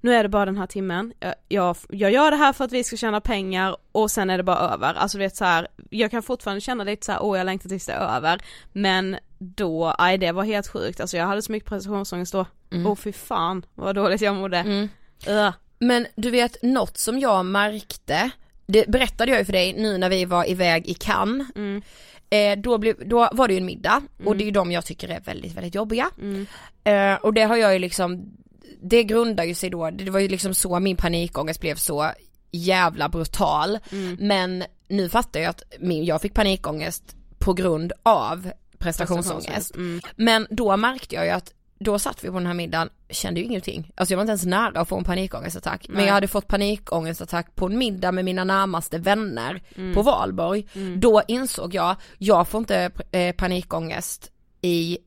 [0.00, 2.72] nu är det bara den här timmen, jag, jag, jag gör det här för att
[2.72, 6.10] vi ska tjäna pengar och sen är det bara över, alltså vet så här, jag
[6.10, 8.40] kan fortfarande känna lite så här, åh jag längtar tills det är över,
[8.72, 12.86] men då, nej det var helt sjukt, alltså jag hade så mycket prestationsångest då, mm.
[12.86, 14.58] åh fy fan vad dåligt jag mådde.
[14.58, 14.88] Mm.
[15.28, 15.50] Uh.
[15.78, 18.30] Men du vet något som jag märkte,
[18.66, 21.82] det berättade jag ju för dig nu när vi var iväg i Cannes, mm.
[22.30, 24.28] Eh, då, blev, då var det ju en middag mm.
[24.28, 26.10] och det är ju de jag tycker är väldigt, väldigt jobbiga.
[26.18, 26.46] Mm.
[26.84, 28.36] Eh, och det har jag ju liksom,
[28.82, 32.10] det grundar ju sig då, det var ju liksom så min panikångest blev så
[32.50, 33.78] jävla brutal.
[33.92, 34.16] Mm.
[34.20, 39.74] Men nu fattar jag att min, jag fick panikångest på grund av prestationsångest.
[39.74, 40.00] Mm.
[40.16, 43.46] Men då märkte jag ju att då satt vi på den här middagen, kände ju
[43.46, 43.92] ingenting.
[43.94, 45.86] Alltså jag var inte ens nära att få en panikångestattack.
[45.88, 45.96] Nej.
[45.96, 49.94] Men jag hade fått panikångestattack på en middag med mina närmaste vänner mm.
[49.94, 50.66] på Valborg.
[50.74, 51.00] Mm.
[51.00, 54.98] Då insåg jag, jag får inte eh, panikångest i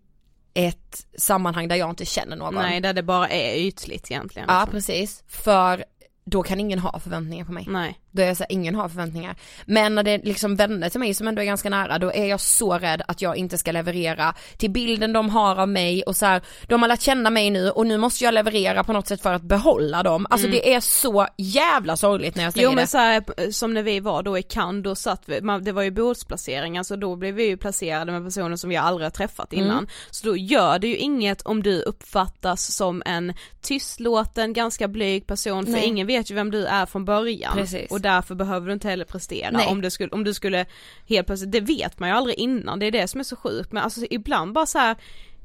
[0.54, 2.56] ett sammanhang där jag inte känner någon.
[2.56, 4.48] Nej, där det bara är ytligt egentligen.
[4.50, 4.72] Ja, liksom.
[4.72, 5.24] precis.
[5.28, 5.86] För
[6.26, 7.66] då kan ingen ha förväntningar på mig.
[7.70, 8.00] Nej.
[8.12, 9.36] Då är jag så här, ingen har förväntningar.
[9.66, 12.40] Men när det liksom vänner till mig som ändå är ganska nära, då är jag
[12.40, 16.26] så rädd att jag inte ska leverera till bilden de har av mig och så
[16.26, 19.22] här, de har lärt känna mig nu och nu måste jag leverera på något sätt
[19.22, 20.28] för att behålla dem.
[20.30, 20.60] Alltså mm.
[20.60, 22.72] det är så jävla sorgligt när jag säger det.
[22.72, 22.88] Jo men det.
[22.88, 25.92] så här, som när vi var då i Cannes, då satt vi, det var ju
[25.92, 29.72] bordsplaceringar så då blev vi ju placerade med personer som vi aldrig har träffat innan.
[29.72, 29.88] Mm.
[30.10, 35.66] Så då gör det ju inget om du uppfattas som en tystlåten, ganska blyg person
[35.66, 35.86] för Nej.
[35.86, 37.54] ingen vet ju vem du är från början.
[37.58, 40.66] Precis och därför behöver du inte heller prestera om det skulle, om du skulle
[41.08, 43.72] helt plötsligt, det vet man ju aldrig innan, det är det som är så sjukt
[43.72, 44.98] men alltså ibland bara så här,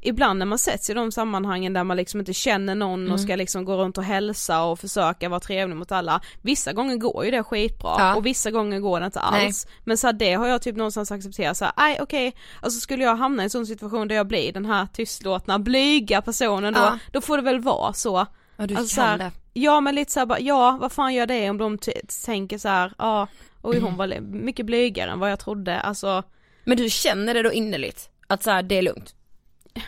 [0.05, 3.13] ibland när man sätts i de sammanhangen där man liksom inte känner någon mm.
[3.13, 6.97] och ska liksom gå runt och hälsa och försöka vara trevlig mot alla, vissa gånger
[6.97, 8.15] går ju det skitbra ja.
[8.15, 9.67] och vissa gånger går det inte alls.
[9.67, 9.75] Nej.
[9.85, 12.41] Men så här, det har jag typ någonstans accepterat såhär, nej okej, okay.
[12.61, 16.23] alltså skulle jag hamna i en sån situation där jag blir den här tystlåtna, blyga
[16.23, 16.99] personen då, ja.
[17.13, 18.27] då får det väl vara så.
[18.57, 19.33] Ja du alltså, kan det.
[19.53, 21.79] Ja men lite såhär ja vad fan gör det om de
[22.27, 23.29] tänker så här, ja,
[23.63, 26.23] oj hon var mycket blygare än vad jag trodde, alltså.
[26.65, 28.11] Men du känner det då innerligt?
[28.27, 29.15] Att så här, det är lugnt?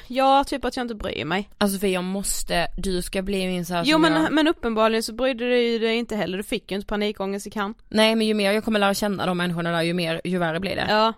[0.06, 1.50] Ja, typ att jag inte bryr mig.
[1.58, 4.32] Alltså för jag måste, du ska bli min såhär Jo men, jag...
[4.32, 7.74] men uppenbarligen så brydde du dig inte heller, du fick ju inte panikångest i kan.
[7.88, 10.60] Nej men ju mer jag kommer lära känna de människorna där ju mer, ju värre
[10.60, 10.86] blir det.
[10.88, 11.12] Ja,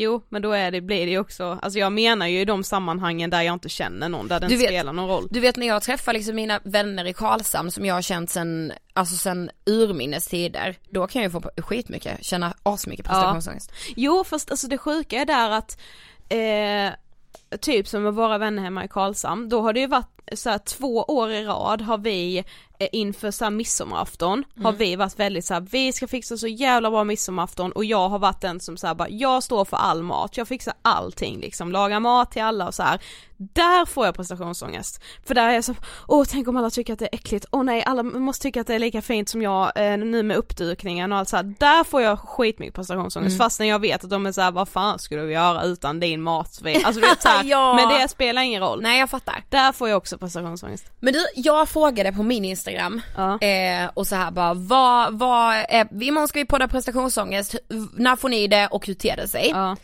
[0.00, 2.64] Jo, men då är det, blir det ju också, alltså jag menar ju i de
[2.64, 5.28] sammanhangen där jag inte känner någon, där det inte spelar någon roll.
[5.30, 8.72] Du vet när jag träffar liksom mina vänner i Karlshamn som jag har känt sen,
[8.92, 13.72] alltså sen urminnes tider, då kan jag ju få skitmycket, känna asmycket prestationsångest.
[13.86, 13.94] Ja.
[13.96, 15.78] Jo, fast alltså det sjuka är där att,
[16.28, 20.50] eh, typ som med våra vänner hemma i Karlshamn, då har det ju varit så
[20.50, 22.44] här, två år i rad har vi
[22.78, 24.64] inför så här midsommarafton mm.
[24.64, 28.08] har vi varit väldigt så här, vi ska fixa så jävla bra midsommarafton och jag
[28.08, 31.40] har varit den som så här, bara, jag står för all mat, jag fixar allting
[31.40, 33.00] liksom, lagar mat till alla och så här.
[33.40, 35.02] Där får jag prestationsångest.
[35.26, 35.74] För där är jag så,
[36.08, 38.66] åh tänk om alla tycker att det är äckligt, åh nej alla måste tycka att
[38.66, 41.54] det är lika fint som jag eh, nu med uppdukningen och allt så här.
[41.58, 43.38] där får jag skitmycket prestationsångest mm.
[43.38, 46.62] fastän jag vet att de är såhär, vad fan skulle vi göra utan din mat?
[46.84, 47.74] Alltså vet, så här, ja.
[47.74, 48.82] men det spelar ingen roll.
[48.82, 49.44] Nej jag fattar.
[49.48, 50.92] Där får jag också prestationsångest.
[51.00, 53.38] Men du, jag frågade på min Instagram Instagram ja.
[53.40, 57.54] eh, och så här bara vad, vad, är, imorgon ska vi podda prestationsångest,
[57.94, 59.48] när får ni det och hur ter det sig?
[59.50, 59.76] Ja.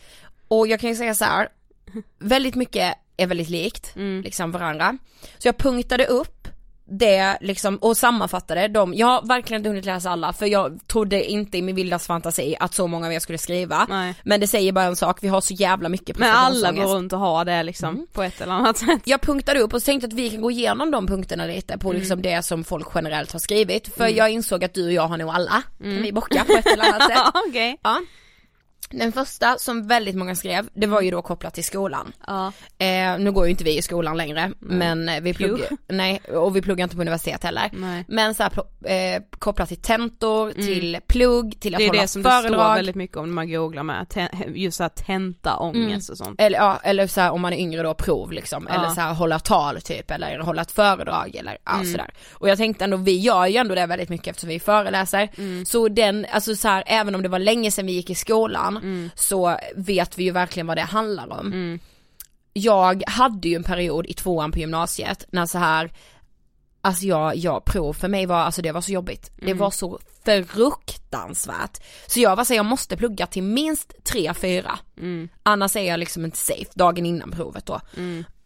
[0.49, 1.49] Och jag kan ju säga så här,
[2.18, 4.23] väldigt mycket är väldigt likt, mm.
[4.23, 4.99] liksom varandra.
[5.38, 6.34] Så jag punktade upp
[6.87, 11.25] det liksom och sammanfattade dem, jag har verkligen inte hunnit läsa alla för jag trodde
[11.25, 13.87] inte i min vildaste fantasi att så många av er skulle skriva.
[13.88, 14.14] Nej.
[14.23, 17.12] Men det säger bara en sak, vi har så jävla mycket Men alla går runt
[17.12, 18.07] och har det liksom mm.
[18.12, 19.01] på ett eller annat sätt.
[19.05, 22.01] Jag punktade upp och tänkte att vi kan gå igenom de punkterna lite på mm.
[22.01, 23.94] liksom det som folk generellt har skrivit.
[23.94, 24.16] För mm.
[24.16, 25.94] jag insåg att du och jag har nog alla, mm.
[25.94, 27.42] kan vi bocka på ett eller annat sätt.
[27.49, 27.77] okay.
[27.83, 28.01] ja.
[28.98, 32.12] Den första som väldigt många skrev, det var ju då kopplat till skolan.
[32.26, 32.52] Ja.
[32.78, 36.57] Eh, nu går ju inte vi i skolan längre, men eh, vi pluggar, nej, och
[36.57, 37.70] vi pluggar inte på universitet heller.
[37.72, 38.04] Nej.
[38.09, 38.52] Men så här,
[39.16, 41.92] eh, kopplat till tentor, till plugg, till att Mm.
[41.92, 42.74] Det är hålla det som det står föredrag.
[42.74, 46.40] väldigt mycket om när man googlar med, ten- just såhär tentaångest och sånt.
[46.40, 48.74] Eller ja, eller så här, om man är yngre då prov liksom, Ja.
[48.74, 51.92] eller så här, hålla tal typ, eller hålla ett föredrag eller ja, Mm.
[51.92, 52.11] sådär.
[52.33, 55.28] Och jag tänkte ändå, vi gör ju ändå det väldigt mycket eftersom vi föreläser.
[55.38, 55.64] Mm.
[55.66, 58.76] Så den, alltså så här, även om det var länge sedan vi gick i skolan,
[58.85, 59.11] Mm.
[59.14, 61.79] så vet vi ju verkligen vad det handlar om.
[62.53, 65.90] Jag hade ju en period i tvåan på gymnasiet när så här
[66.87, 69.31] Alltså jag, jag prov för mig var, alltså det var så jobbigt.
[69.37, 69.59] Det Mm.
[69.59, 69.99] var så
[70.47, 71.79] fruktansvärt.
[72.07, 74.70] Så jag var så jag måste plugga till minst 3-4.
[74.99, 75.29] Mm.
[75.42, 77.81] Annars är jag liksom inte safe dagen innan provet då.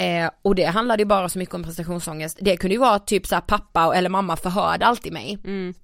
[0.05, 2.39] Eh, och det handlade ju bara så mycket om prestationsångest.
[2.41, 5.39] Det kunde ju vara typ så här pappa eller mamma förhörde alltid mig.
[5.45, 5.75] Mm.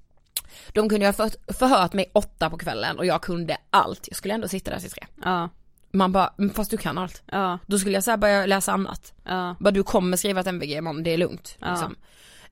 [0.72, 4.04] De kunde ju ha för, förhört mig åtta på kvällen och jag kunde allt.
[4.08, 5.06] Jag skulle ändå sitta där till tre.
[5.24, 5.48] Ja,
[5.92, 7.22] Man bara, "Men fast du kan allt.
[7.32, 9.12] ja, Då skulle jag så här börja läsa annat.
[9.24, 9.56] ja.
[9.60, 11.56] Bara du kommer skriva ett MVG imorgon, det är lugnt.
[11.60, 11.70] Ja.
[11.70, 11.96] Liksom.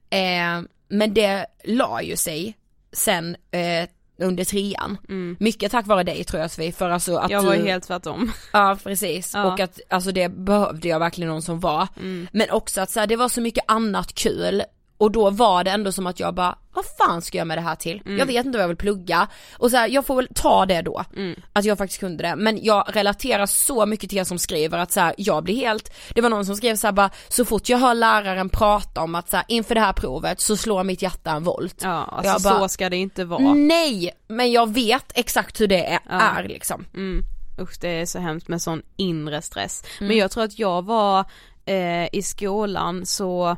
[0.09, 2.57] Eh, men det la ju sig
[2.91, 4.97] sen eh, under trean.
[5.39, 7.31] Mycket tack vare dig tror jag Sofie, för alltså att Mm.
[7.31, 8.31] Jag var du, helt tvärtom.
[8.53, 9.53] Ja precis, Ja.
[9.53, 11.87] och att alltså det behövde jag verkligen någon som var.
[11.99, 12.27] Mm.
[12.31, 14.63] Men också att så här, det var så mycket annat kul
[15.03, 17.61] och då var det ändå som att jag bara, vad fan ska jag med det
[17.61, 18.01] här till?
[18.05, 18.17] Mm.
[18.19, 20.81] Jag vet inte vad jag vill plugga och så här, jag får väl ta det
[20.81, 21.03] då.
[21.15, 21.39] Mm.
[21.53, 22.35] Att jag faktiskt kunde det.
[22.35, 25.93] Men jag relaterar så mycket till er som skriver att så här, jag blir helt,
[26.15, 29.15] det var någon som skrev så här bara, så fort jag hör läraren prata om
[29.15, 31.79] att så här, inför det här provet så slår mitt hjärta en volt.
[31.83, 33.53] Ja, alltså Jag bara- så ska det inte vara.
[33.53, 36.21] Nej, men jag vet exakt hur det är, Ja.
[36.21, 36.85] är liksom.
[36.93, 37.23] Mm.
[37.59, 39.83] Usch det är så hemskt med sån inre stress.
[39.99, 40.07] Mm.
[40.07, 41.25] Men jag tror att jag var
[41.65, 43.57] eh, i skolan så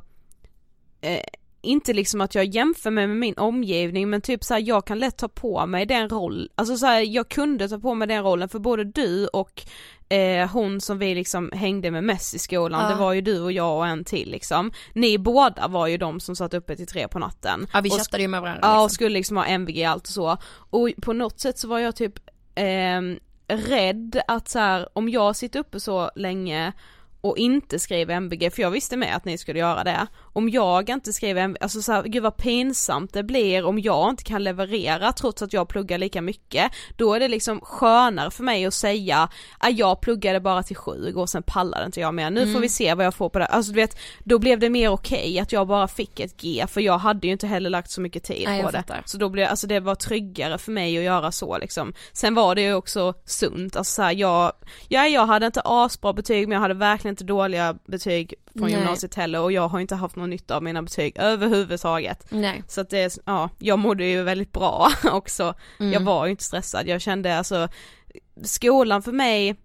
[1.02, 1.20] eh,
[1.62, 5.18] inte liksom att jag jämför mig med min omgivning men typ såhär jag kan lätt
[5.18, 8.60] ta på mig den roll, alltså såhär jag kunde ta på mig den rollen för
[8.60, 9.64] både du och
[10.10, 12.90] eh, hon som vi liksom hängde med mest i skolan, Ja.
[12.90, 14.72] det var ju du och jag och en till liksom.
[14.94, 17.68] Ni båda var ju de som satt uppe till tre på natten.
[17.74, 18.94] Ja vi chattade ju med varandra Ja och liksom.
[18.96, 20.38] skulle liksom ha MVG och allt och så.
[20.70, 22.14] Och på något sätt så var jag typ
[22.56, 26.74] ehm, rädd att så här, om jag sitter uppe så länge
[27.22, 30.08] och inte skriver MVG, för jag visste med att ni skulle göra det.
[30.38, 34.10] Om jag inte skriver MVG, alltså så här, gud vad pinsamt det blir om jag
[34.10, 36.72] inte kan leverera trots att jag pluggar lika mycket.
[36.98, 41.14] Då är det liksom skönare för mig att säga, att jag pluggade bara till sju
[41.16, 42.54] och sen pallade inte jag mer, nu Mm.
[42.54, 43.46] får vi se vad jag får på det.
[43.46, 46.82] Alltså du vet, då blev det mer okej att jag bara fick ett G, för
[46.82, 48.78] jag hade ju inte heller lagt så mycket tid Nej, på det.
[48.78, 49.02] fattar.
[49.06, 51.94] Så då blev, alltså det var tryggare för mig att göra så liksom.
[52.14, 54.52] Sen var det ju också sunt, alltså så här, jag,
[54.88, 58.72] ja jag hade inte asbra betyg men jag hade verkligen inte dåliga betyg från Nej.
[58.80, 62.26] gymnasiet heller och jag har inte haft någon nytta av mina betyg överhuvudtaget.
[62.30, 62.64] Nej.
[62.68, 65.54] Så att det, är- ja, jag mådde ju väldigt bra också.
[65.80, 65.94] Mm.
[65.94, 67.68] Jag var ju inte stressad, jag kände alltså,
[68.44, 69.56] skolan för mig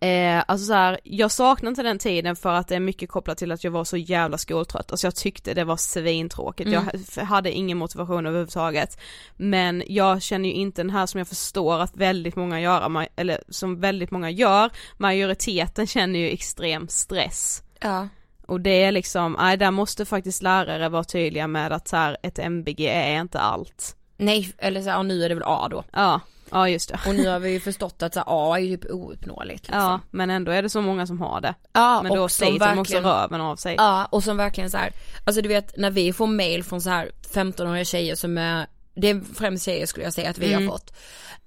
[0.00, 3.38] Eh, alltså så här, jag saknar inte den tiden för att det är mycket kopplat
[3.38, 6.84] till att jag var så jävla skoltrött, alltså jag tyckte det var svintråkigt, Mm.
[7.16, 9.00] jag hade ingen motivation överhuvudtaget.
[9.36, 13.42] Men jag känner ju inte den här som jag förstår att väldigt många gör, eller
[13.48, 17.62] som väldigt många gör, majoriteten känner ju extrem stress.
[17.82, 18.08] Ja.
[18.46, 22.16] Och det är liksom, nej där måste faktiskt lärare vara tydliga med att så här,
[22.22, 23.96] ett MBG är inte allt.
[24.16, 25.84] Nej, eller så här, och nu är det väl A då.
[25.92, 27.00] Ja, ja just det.
[27.06, 29.82] Och nu har vi ju förstått att så här, A är ju typ ouppnåeligt liksom.
[29.82, 31.54] Ja, men ändå är det så många som har det.
[31.72, 33.74] ja Men då och som sliter de också röven av sig.
[33.78, 34.90] ja och som verkligen så här,
[35.24, 39.10] alltså du vet när vi får mail från så här 15-åriga tjejer som är, det
[39.10, 40.66] är främst tjejer skulle jag säga att vi Mm.
[40.68, 40.92] har fått,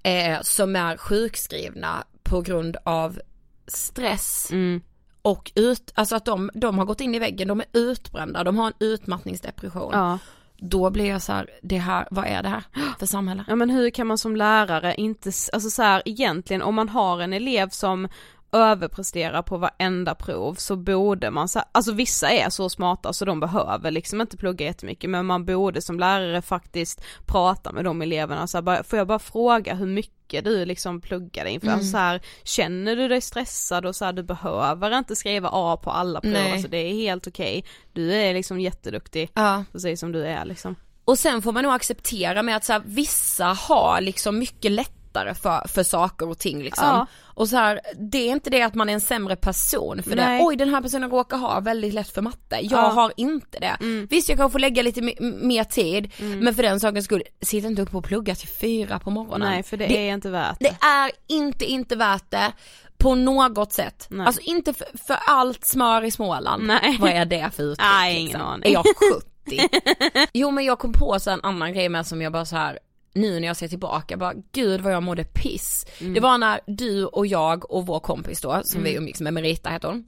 [0.04, 3.20] eh, som är sjukskrivna på grund av
[3.68, 4.82] stress Mm.
[5.26, 8.58] Och ut, alltså att de, de har gått in i väggen, de är utbrända, de
[8.58, 9.92] har en utmattningsdepression.
[9.94, 10.20] Ja.
[10.58, 12.64] Då blir jag så här, det här, vad är det här
[13.00, 13.46] för samhälle?
[13.48, 17.20] ja men hur kan man som lärare inte, alltså så här egentligen om man har
[17.22, 18.08] en elev som
[18.56, 23.40] överpresterar på varenda prov så borde man, så, alltså vissa är så smarta så de
[23.40, 28.48] behöver liksom inte plugga jättemycket men man borde som lärare faktiskt prata med de eleverna
[28.48, 31.78] så här, får jag bara fråga hur mycket du liksom pluggar inför, Mm.
[31.80, 35.78] alltså så här, känner du dig stressad och så här, du behöver inte skriva A
[35.84, 36.52] på alla prov, Nej.
[36.52, 39.64] alltså det är helt okej, du är liksom jätteduktig, Ja.
[39.72, 40.76] precis som du är liksom.
[41.06, 45.34] Och sen får man nog acceptera med att så här, vissa har liksom mycket lättare
[45.34, 46.88] för, för saker och ting liksom.
[46.88, 47.08] Ja.
[47.36, 50.40] Och så här, det är inte det att man är en sämre person för Nej.
[50.40, 52.88] det, oj den här personen råkar ha väldigt lätt för matte, jag Ja.
[52.88, 53.78] har inte det.
[54.10, 57.66] Visst jag kan få lägga lite me- mer tid, men för den sakens skull, sitt
[57.66, 59.50] inte upp och plugga till fyra på morgonen.
[59.50, 62.52] Nej för det, det är inte värt det är inte, inte värt det
[62.98, 64.08] på något sätt.
[64.10, 64.28] Nej.
[64.28, 66.64] Alltså inte för, för allt smör i Småland.
[66.64, 66.98] Nej.
[67.00, 67.86] Vad är det för uttryck?
[67.92, 68.42] Nej, ingen liksom?
[68.42, 68.70] aning.
[68.70, 70.28] Är jag 70?
[70.34, 72.80] jo men jag kom på så en annan grej med som jag bara så här.
[73.16, 75.86] Nu när jag ser tillbaka, bara gud vad jag mådde piss.
[76.00, 76.14] Mm.
[76.14, 79.70] Det var när du och jag och vår kompis då, som vi umgicks med, Merita
[79.70, 80.06] heter hon.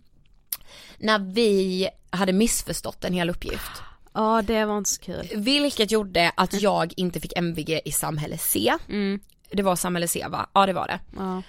[0.97, 3.71] När vi hade missförstått en hel uppgift.
[4.13, 5.29] Ja det var inte så kul.
[5.35, 8.73] Vilket gjorde att jag inte fick MVG i samhälle C.
[8.89, 9.19] Mm.
[9.51, 10.49] Det var samhälle C va?
[10.53, 10.99] Ja det var det.
[11.17, 11.41] Ja.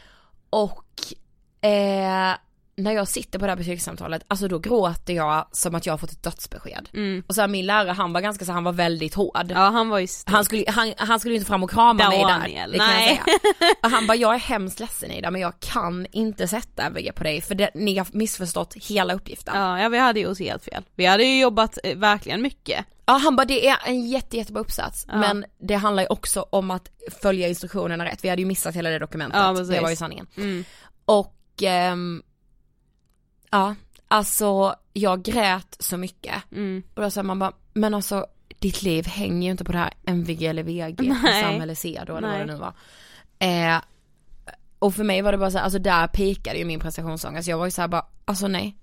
[0.50, 0.84] Och
[1.68, 2.34] eh,
[2.78, 5.98] när jag sitter på det här betygssamtalet, alltså då gråter jag som att jag har
[5.98, 6.88] fått ett dödsbesked.
[6.94, 7.22] Mm.
[7.26, 9.46] Och så här, min lärare han var ganska så han var väldigt hård.
[9.50, 12.18] ja han var ju st- Han skulle, han, han skulle inte fram och krama mig
[12.18, 12.28] där.
[12.28, 13.22] Daniel, Det kan nej.
[13.26, 13.74] jag säga.
[13.82, 17.24] Och han bara, jag är hemskt ledsen Ida men jag kan inte sätta MVG på
[17.24, 19.54] dig för det, ni har missförstått hela uppgiften.
[19.56, 19.76] Ja.
[19.78, 20.84] Ja, ja vi hade gjort helt fel.
[20.94, 22.84] Vi hade ju jobbat eh, verkligen mycket.
[23.04, 25.16] han bara, det är en jätte, jättebra uppsats Ja.
[25.16, 26.90] men det handlar ju också om att
[27.22, 28.24] följa instruktionerna rätt.
[28.24, 29.68] Vi hade ju missat hela det dokumentet, Ja, precis.
[29.68, 30.26] det var ju sanningen.
[30.36, 30.64] Mm.
[31.04, 32.22] Och ehm,
[33.50, 33.74] ja,
[34.08, 36.42] alltså jag grät så mycket.
[36.52, 36.82] Mm.
[36.94, 38.26] Och då sa man bara, men alltså
[38.58, 41.42] ditt liv hänger ju inte på det här MVG eller VG, Nej.
[41.42, 42.38] samhälle C då eller Nej.
[42.38, 42.74] vad det nu var.
[43.38, 43.80] Eh,
[44.78, 47.48] och för mig var det bara så här, alltså där pikade ju min prestationsångest.
[47.48, 48.76] Jag var ju så här bara, alltså nej.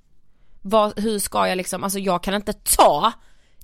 [0.61, 3.11] Vad, hur ska jag liksom, alltså jag kan inte ta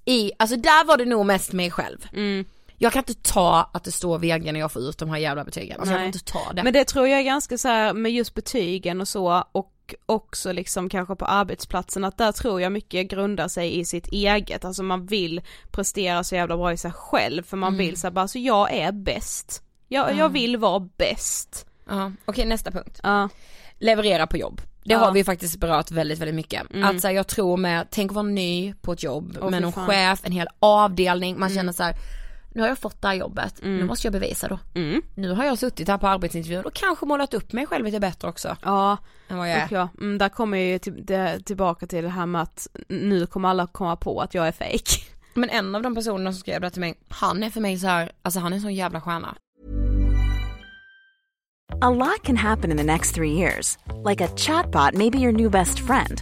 [0.05, 2.07] i, alltså där var det nog mest mig själv.
[2.13, 2.45] Mm.
[2.83, 5.43] Jag kan inte ta att det står VG när jag får ut de här jävla
[5.43, 5.79] betygen.
[5.79, 6.63] Alltså jag kan inte ta det.
[6.63, 10.51] Men det tror jag är ganska så här med just betygen och så och också
[10.51, 14.83] liksom kanske på arbetsplatsen att där tror jag mycket grundar sig i sitt eget, alltså
[14.83, 18.39] man vill prestera så jävla bra i sig själv för man vill säga bara alltså
[18.39, 19.63] jag är bäst.
[19.87, 21.65] Jag, jag vill vara bäst.
[21.89, 22.99] Ja, okej nästa punkt.
[23.03, 23.29] Ja.
[23.79, 24.61] leverera på jobb.
[24.83, 24.99] Det Ja.
[24.99, 26.73] har vi faktiskt berört väldigt, väldigt mycket.
[26.73, 26.99] Mm.
[26.99, 29.73] Så här, jag tror med, tänk att vara ny på ett jobb Åh, med någon
[29.73, 29.87] fan.
[29.87, 31.95] chef, en hel avdelning, man känner så här.
[32.53, 34.59] Nu har jag fått det här jobbet, nu måste jag bevisa då.
[34.73, 35.01] Mm.
[35.15, 38.27] Nu har jag suttit här på arbetsintervjun och kanske målat upp mig själv lite bättre
[38.27, 38.97] också Ja,
[39.27, 39.67] än vad jag är.
[39.71, 43.25] ja, mm, där kommer jag ju till, det, tillbaka till det här med att nu
[43.25, 45.01] kommer alla komma på att jag är fake.
[45.33, 47.87] Men en av de personerna som skrev det till mig, han är för mig så
[47.87, 49.35] här, alltså han är en sån jävla stjärna.
[51.81, 53.77] A lot can happen in the next three years.
[54.09, 56.21] Like a chatbot may be your new best friend.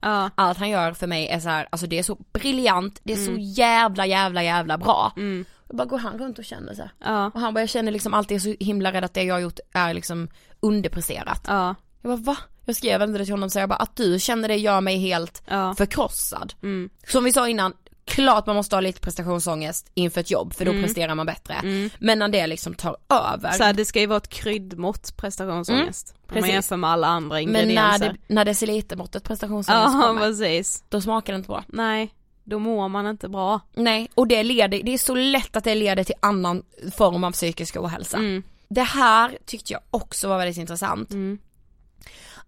[0.00, 0.30] Ja.
[0.34, 3.16] Allt han gör för mig är så här, alltså det är så briljant, det är
[3.16, 5.12] så jävla jävla jävla bra.
[5.16, 5.44] Mm.
[5.68, 6.90] Jag bara går han runt och känner så.
[7.04, 7.26] Ja.
[7.34, 9.40] Och han bara, jag känner liksom alltid är så himla rädd att det jag har
[9.40, 10.28] gjort är liksom
[10.60, 11.44] underpresterat.
[11.46, 11.74] Ja.
[12.02, 12.36] Jag bara va?
[12.64, 14.98] Jag skrev inte det till honom så jag bara att du känner det gör mig
[14.98, 15.42] helt
[15.76, 16.54] förkrossad.
[16.62, 16.90] Mm.
[17.06, 17.72] Som vi sa innan,
[18.04, 20.82] klart man måste ha lite prestationsångest inför ett jobb för då Mm.
[20.82, 21.88] presterar man bättre.
[21.98, 23.52] Men när det liksom tar över.
[23.52, 26.14] Så här, det ska ju vara ett kryddmått prestationsångest.
[26.34, 28.08] Om man jämför med alla andra men när, ingredienser.
[28.28, 30.84] det, när decilitermåttet prestationsångest Ja kommer, precis.
[30.88, 31.64] då smakar det inte bra.
[31.68, 33.60] Nej, då mår man inte bra.
[33.74, 36.62] Nej, och det leder, det är så lätt att det leder till annan
[36.96, 38.16] form av psykisk ohälsa.
[38.16, 38.42] Mm.
[38.68, 41.10] Det här tyckte jag också var väldigt intressant.
[41.10, 41.38] Mm.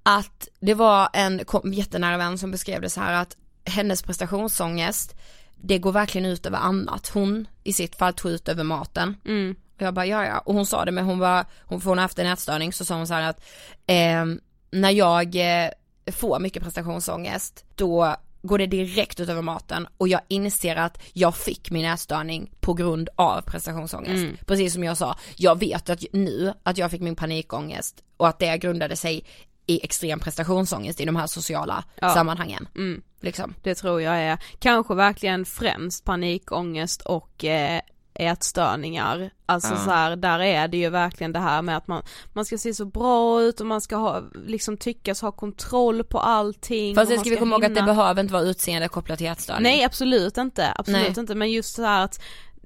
[0.03, 1.40] Att det var en
[1.72, 5.14] jättenära vän som beskrev det så här att hennes prestationsångest,
[5.62, 7.08] det går verkligen ut över annat.
[7.08, 9.16] Hon i sitt fall tog ut över maten.
[9.24, 9.56] Mm.
[9.76, 11.98] Och jag bara ja ja, och hon sa det men hon var, hon, för hon
[11.98, 13.44] har haft en ätstörning så sa hon så här att
[13.86, 14.24] eh,
[14.70, 15.70] när jag eh,
[16.12, 21.36] får mycket prestationsångest då går det direkt ut över maten och jag inser att jag
[21.36, 24.24] fick min ätstörning på grund av prestationsångest.
[24.24, 24.36] Mm.
[24.46, 28.38] Precis som jag sa, jag vet att nu att jag fick min panikångest och att
[28.38, 29.24] det grundade sig
[29.66, 32.14] i extrem prestationsångest i de här sociala Ja.
[32.14, 32.68] sammanhangen.
[32.76, 33.02] Mm.
[33.20, 33.54] Liksom.
[33.62, 37.80] Det tror jag är kanske verkligen främst panikångest och eh,
[38.14, 39.30] ätstörningar.
[39.46, 39.80] Alltså Ja.
[39.84, 42.02] så här, där är det ju verkligen det här med att man,
[42.32, 46.18] man ska se så bra ut och man ska ha, liksom tyckas ha kontroll på
[46.18, 46.94] allting.
[46.94, 49.62] Fast det ska vi komma ihåg att det behöver inte vara utseende kopplat till ätstörning.
[49.62, 51.20] Nej absolut inte, absolut Nej.
[51.20, 52.20] inte men just så här att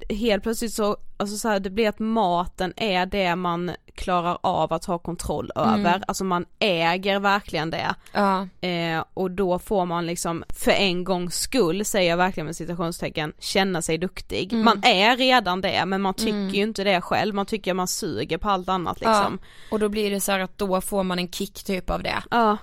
[0.08, 4.72] helt plötsligt så, alltså så här, det blir att maten är det man klarar av
[4.72, 5.80] att ha kontroll Mm.
[5.80, 7.94] över, alltså man äger verkligen det.
[8.12, 8.48] Ja.
[8.68, 13.32] Eh, och då får man liksom för en gångs skull, säger jag verkligen med citationstecken,
[13.38, 14.52] känna sig duktig.
[14.52, 14.64] Mm.
[14.64, 18.38] Man är redan det men man tycker ju inte det själv, man tycker man suger
[18.38, 19.38] på allt annat liksom.
[19.40, 19.46] ja.
[19.70, 22.22] Och då blir det så här att då får man en kick typ av det.
[22.30, 22.56] Ja.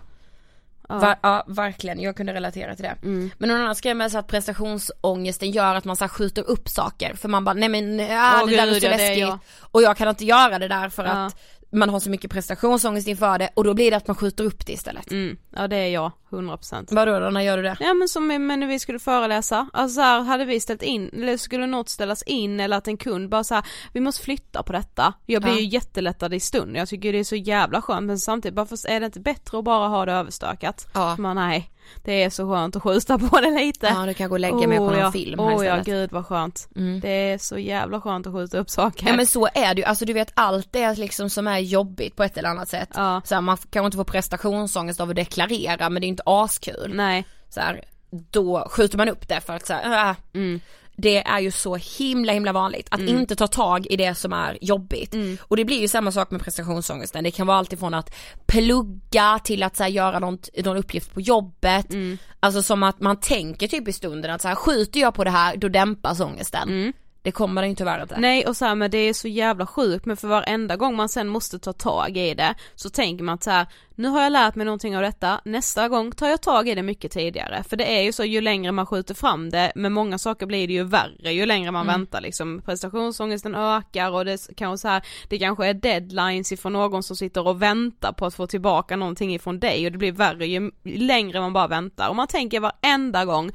[1.02, 1.16] Ja.
[1.22, 2.96] Ja verkligen, jag kunde relatera till det.
[3.04, 3.32] Mm.
[3.38, 7.14] Men någon annan skrev med så att prestationsångesten gör att man så skjuter upp saker
[7.16, 9.40] för man bara nej men ja, Åh, det där är gud, så ja, läskigt jag.
[9.60, 11.12] och jag kan inte göra det där för Ja.
[11.26, 11.36] att
[11.74, 14.66] man har så mycket prestationsångest inför det och då blir det att man skjuter upp
[14.66, 15.12] det istället.
[15.12, 15.38] Mm.
[15.56, 16.88] Ja det är jag, 100%.
[16.92, 17.78] Vadå då, när gör du det?
[17.80, 21.38] Ja men som när vi skulle föreläsa, alltså så här, hade vi ställt in, eller
[21.38, 24.74] skulle något ställas in eller att en kund bara så här, vi måste flytta på
[24.74, 25.14] detta.
[25.26, 25.60] Jag blir Ja.
[25.60, 28.90] ju jättelättad i stunden, jag tycker det är så jävla skönt men samtidigt bara för,
[28.90, 30.88] är det inte bättre att bara ha det överstökat?
[30.94, 31.16] Ja.
[31.20, 31.70] Men nej,
[32.04, 33.88] det är så skönt att skjuta på det lite.
[33.88, 35.12] Ja du kan gå och lägga mig på någon ja.
[35.12, 35.86] film här ja istället.
[35.86, 36.68] gud vad skönt.
[36.76, 37.00] Mm.
[37.00, 39.08] Det är så jävla skönt att skjuta upp saker.
[39.08, 42.16] Ja men så är det ju, alltså du vet allt det liksom som är jobbigt
[42.16, 42.90] på ett eller annat sätt.
[42.96, 43.22] Ja.
[43.26, 46.92] Så här, man kanske inte får prestationsångest av att deklarera men det är inte askul.
[46.94, 47.26] Nej.
[47.50, 47.84] Så här,
[48.32, 50.60] då skjuter man upp det för att så här, äh, Mm.
[50.96, 54.58] Det är ju så himla himla vanligt att inte ta tag i det som är
[54.62, 55.14] jobbigt.
[55.14, 55.38] Mm.
[55.42, 58.16] Och det blir ju samma sak med prestationsångesten, det kan vara alltifrån att
[58.46, 61.94] plugga till att så här, göra något, någon uppgift på jobbet.
[61.94, 62.18] Mm.
[62.40, 65.30] Alltså som att man tänker typ i stunden att så här, skjuter jag på det
[65.30, 66.94] här då dämpas ångesten.
[67.24, 68.16] Det kommer det ju tyvärr inte.
[68.16, 68.22] Mm.
[68.22, 71.10] Nej och så här, men det är så jävla sjukt men för varenda gång man
[71.10, 74.32] sen måste ta tag i det så tänker man att så här, nu har jag
[74.32, 77.64] lärt mig någonting av detta, nästa gång tar jag tag i det mycket tidigare.
[77.70, 80.68] För det är ju så ju längre man skjuter fram det, med många saker blir
[80.68, 82.62] det ju värre ju längre man väntar liksom.
[82.66, 87.48] Prestationsångesten ökar och det kanske så här, det kanske är deadlines ifrån någon som sitter
[87.48, 91.40] och väntar på att få tillbaka någonting ifrån dig och det blir värre ju längre
[91.40, 92.10] man bara väntar.
[92.10, 93.52] Och man tänker varenda gång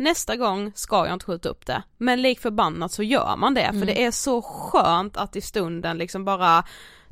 [0.00, 1.82] nästa gång ska jag inte skjuta upp det.
[1.98, 5.98] Men lik förbannat så gör man det, för det är så skönt att i stunden
[5.98, 6.64] liksom bara,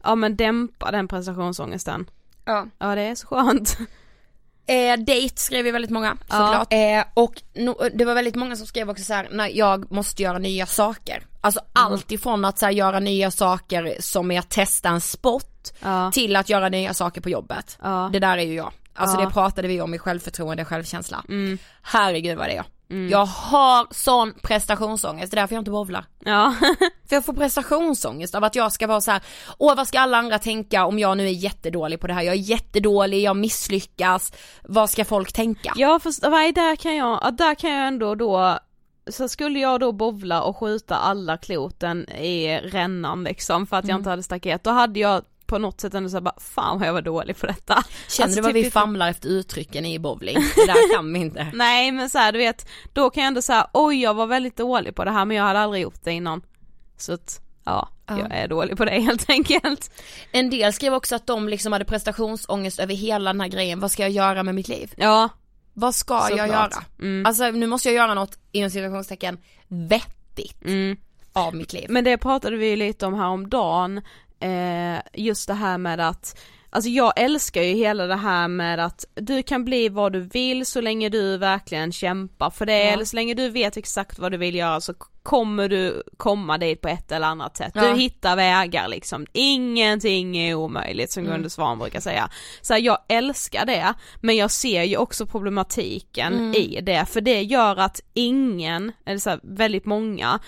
[0.02, 2.10] ja men dämpa den prestationsångesten.
[2.44, 2.66] Ja.
[2.78, 3.78] Ja det är så skönt.
[4.70, 6.34] Eh, date skrev ju väldigt många Ja.
[6.36, 6.72] såklart.
[6.72, 10.22] Eh, och no, det var väldigt många som skrev också så här: när jag måste
[10.22, 11.26] göra nya saker.
[11.40, 11.70] Alltså Mm.
[11.92, 16.10] allt ifrån att så här, göra nya saker som är att testa en sport Ja.
[16.12, 17.78] till att göra nya saker på jobbet.
[17.82, 18.10] Ja.
[18.12, 18.72] Det där är ju jag.
[18.94, 19.24] Alltså Ja.
[19.26, 21.24] det pratade vi om i självförtroende och självkänsla.
[21.28, 21.58] Mm.
[21.82, 22.66] Herregud vad det är jag.
[23.10, 26.04] Jag har sån prestationsångest, det är därför jag inte bowlar.
[26.24, 26.54] Ja.
[27.08, 29.22] För jag får prestationsångest av att jag ska vara så här:
[29.58, 32.34] åh vad ska alla andra tänka om jag nu är jättedålig på det här, jag
[32.34, 34.32] är jättedålig, jag misslyckas,
[34.62, 35.72] vad ska folk tänka?
[35.76, 38.58] ja fast nej, där kan jag, ja, där kan jag ändå då
[39.10, 43.98] så skulle jag då bovla och skjuta alla kloten i rännan liksom för att jag
[43.98, 46.92] inte hade staket, då hade jag på något sätt ändå såhär bara, fan vad jag
[46.92, 47.84] var dålig på detta.
[48.08, 50.34] Känner Alltså, du vad typ vi famlar efter uttrycken i bowling?
[50.56, 51.46] Det där kan vi inte.
[51.54, 54.56] Nej men så här, du vet, då kan jag ändå säga oj jag var väldigt
[54.56, 56.42] dålig på det här men jag hade aldrig gjort det innan.
[56.96, 58.18] Så att, ja, Ja.
[58.18, 59.90] jag är dålig på det helt enkelt.
[60.32, 63.90] En del skrev också att de liksom hade prestationsångest över hela den här grejen, vad
[63.90, 64.92] ska jag göra med mitt liv?
[64.96, 65.28] Ja,
[65.74, 66.48] Vad ska jag Såklart.
[66.48, 66.70] göra?
[67.00, 67.26] Mm.
[67.26, 69.38] Alltså nu måste jag göra något inom situationstecken
[69.68, 70.96] vettigt mm.
[71.32, 71.86] av mitt liv.
[71.88, 74.00] Men det pratade vi lite om häromdagen,
[74.40, 79.04] eh, just det här med att Alltså jag älskar ju hela det här med att
[79.14, 82.90] du kan bli vad du vill så länge du verkligen kämpar för det, Ja.
[82.90, 86.80] eller så länge du vet exakt vad du vill göra så kommer du komma dit
[86.80, 87.72] på ett eller annat sätt.
[87.74, 87.80] Ja.
[87.88, 91.32] Du hittar vägar liksom, ingenting är omöjligt som Mm.
[91.34, 92.30] Gunde Svan brukar säga.
[92.62, 96.54] Så här, jag älskar det, men jag ser ju också problematiken Mm.
[96.54, 100.38] i det, för det gör att ingen, eller så här, väldigt många,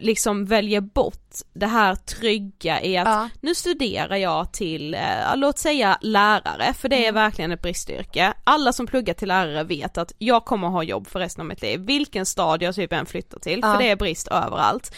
[0.00, 3.28] liksom väljer bort det här trygga i att Ja.
[3.40, 5.00] nu studerar jag till, eh,
[5.36, 8.32] låt säga lärare, för det är verkligen ett bristyrke.
[8.44, 11.62] Alla som pluggar till lärare vet att jag kommer ha jobb för resten av mitt
[11.62, 13.72] liv, vilken stad jag typ än flyttar till, Ja.
[13.72, 14.94] för det är brist överallt.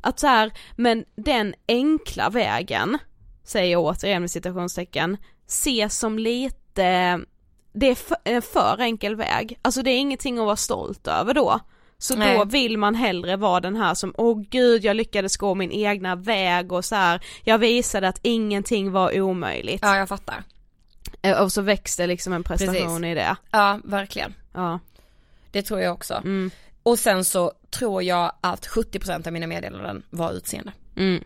[0.00, 2.98] Att så här, men den enkla vägen,
[3.44, 5.16] säger jag återigen med citationstecken,
[5.48, 7.20] ses som lite,
[7.72, 11.34] det är för, en för enkel väg, alltså det är ingenting att vara stolt över
[11.34, 11.60] då.
[12.04, 12.38] Så Nej.
[12.38, 16.16] då vill man hellre vara den här som, åh gud jag lyckades gå min egna
[16.16, 19.82] väg och så här, jag visade att ingenting var omöjligt.
[19.82, 20.42] Ja jag fattar.
[21.22, 23.04] Eh, Och så växte liksom en prestation Precis.
[23.04, 23.36] i det.
[23.50, 24.34] Ja verkligen.
[24.52, 24.78] Ja.
[25.50, 26.14] Det tror jag också.
[26.14, 26.50] Mm.
[26.82, 30.72] Och sen så tror jag att 70% av mina meddelanden var utseende.
[30.96, 31.24] Mm.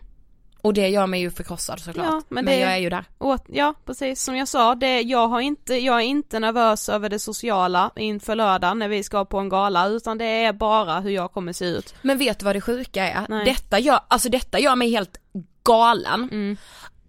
[0.61, 2.05] Och det gör mig ju förkrossad såklart.
[2.05, 3.05] Ja, men men det- jag är ju där.
[3.17, 7.09] Och, ja, precis som jag sa, det, jag, har inte, jag är inte nervös över
[7.09, 11.11] det sociala inför lördag när vi ska på en gala, utan det är bara hur
[11.11, 11.95] jag kommer se ut.
[12.01, 13.25] Men vet du vad det sjuka är?
[13.29, 13.45] Nej.
[13.45, 15.17] Detta gör, alltså detta gör mig helt
[15.63, 16.23] galen.
[16.31, 16.57] Mm.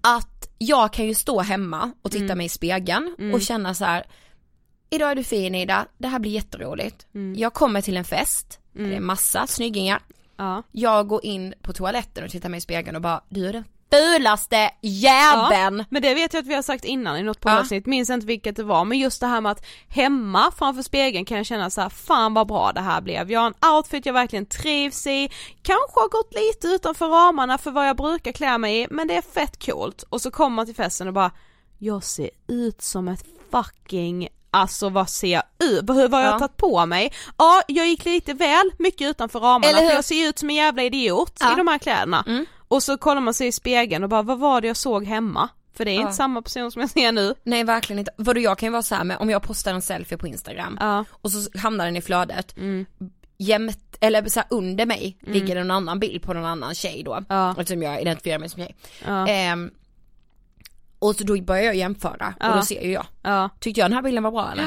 [0.01, 3.35] Att jag kan ju stå hemma och titta mig i spegeln Mm.
[3.35, 4.07] och känna så här.
[4.91, 7.07] Idag är du fin Ida, det här blir jätteroligt.
[7.15, 7.35] Mm.
[7.39, 10.01] Jag kommer till en fest, det är massa snyggingar.
[10.41, 10.63] Ja.
[10.73, 13.65] Jag går in på toaletten och tittar mig i spegeln och bara, du är den
[13.93, 15.85] fulaste jäveln.
[15.91, 17.51] Men det vet jag att vi har sagt innan i något Ja.
[17.51, 21.25] poddavsnitt, minns inte vilket det var, men just det här med att hemma framför spegeln
[21.25, 24.07] kan jag känna så här: fan vad bra det här blev, jag har en outfit
[24.07, 25.31] jag verkligen trivs i,
[25.63, 29.15] kanske har gått lite utanför ramarna för vad jag brukar klä mig i, men det
[29.17, 30.03] är fett coolt.
[30.03, 31.31] Och så kommer man till festen och bara,
[31.79, 35.81] jag ser ut som ett fucking Alltså vad ser jag ut?
[35.91, 36.39] Hur vad har jag Ja.
[36.39, 37.13] tagit på mig?
[37.39, 40.83] Ja, jag gick lite väl mycket utanför ramarna för jag ser ut som en jävla
[40.83, 41.53] idiot Ja.
[41.53, 42.25] i de här kläderna.
[42.27, 42.47] Mm.
[42.69, 45.49] Och så kollar man sig i spegeln och bara, vad var det jag såg hemma?
[45.77, 46.01] För det är Ja.
[46.01, 47.35] inte samma person som jag ser nu.
[47.43, 48.11] Nej verkligen inte.
[48.17, 50.77] Vadå jag kan ju vara så här med, om jag postar en selfie på instagram
[50.81, 51.05] Ja.
[51.11, 52.57] och så hamnar den i flödet.
[52.57, 52.87] Mm.
[53.39, 57.03] Jämt, eller så här, under mig ligger det en annan bild på någon annan tjej
[57.05, 57.25] då.
[57.29, 57.51] Ja.
[57.59, 58.77] Eftersom jag identifierar mig som tjej.
[59.07, 59.29] Ja.
[59.29, 59.71] Ehm,
[61.01, 62.51] och så då börjar jag jämföra Ja.
[62.51, 63.07] och då ser ju jag.
[63.23, 63.51] ja.
[63.61, 64.65] Tyckte jag den här bilden var bra eller?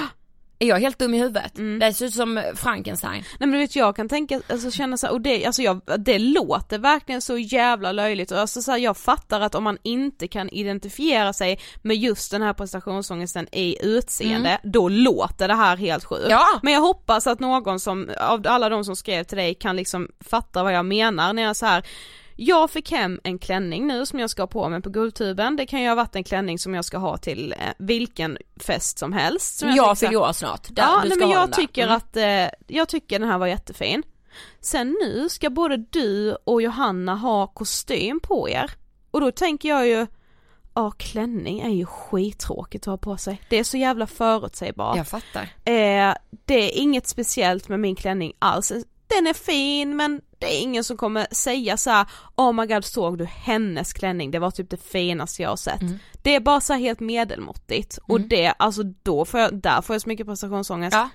[0.59, 1.57] Är jag helt dum i huvudet?
[1.57, 1.79] Mm.
[1.79, 3.23] Det ser ut som Frankenstein.
[3.39, 5.81] Nej men du vet jag kan tänka, alltså känna så här, och det, alltså jag,
[5.99, 9.77] det låter verkligen så jävla löjligt och alltså så här, jag fattar att om man
[9.84, 15.77] inte kan identifiera sig med just den här prestationsångesten i utseende, då låter det här
[15.77, 16.27] helt sjukt.
[16.29, 16.45] Ja.
[16.61, 20.07] Men jag hoppas att någon som, av alla de som skrev till dig kan liksom
[20.19, 21.84] fatta vad jag menar när jag så här
[22.43, 25.65] jag fick hem en klänning nu som jag ska ha på mig på Guldtuben, det
[25.65, 29.13] kan ju ha varit en klänning som jag ska ha till eh, vilken fest som
[29.13, 29.57] helst.
[29.57, 30.67] Som Jag, här- fyller år snart.
[30.75, 31.95] Där, Ja, du nej, men jag tycker Mm.
[31.95, 34.03] att, eh, jag tycker den här var jättefin.
[34.61, 38.71] Sen nu ska både du och Johanna ha kostym på er.
[39.11, 40.07] Och då tänker jag ju,
[40.75, 43.41] ja klänning är ju skittråkigt att ha på sig.
[43.49, 44.97] Det är så jävla förutsägbart.
[44.97, 45.41] Jag fattar.
[45.41, 46.15] Eh,
[46.45, 48.71] det är inget speciellt med min klänning alls.
[49.16, 52.05] Den är fin men det är ingen som kommer säga så här:
[52.36, 55.82] oh my god såg du hennes klänning, det var typ det finaste jag har sett.
[55.82, 55.99] Mm.
[56.22, 60.01] Det är bara så helt medelmåttigt och det, alltså då får jag, där får jag
[60.01, 60.95] så mycket prestationsångest.
[60.95, 61.09] Ja.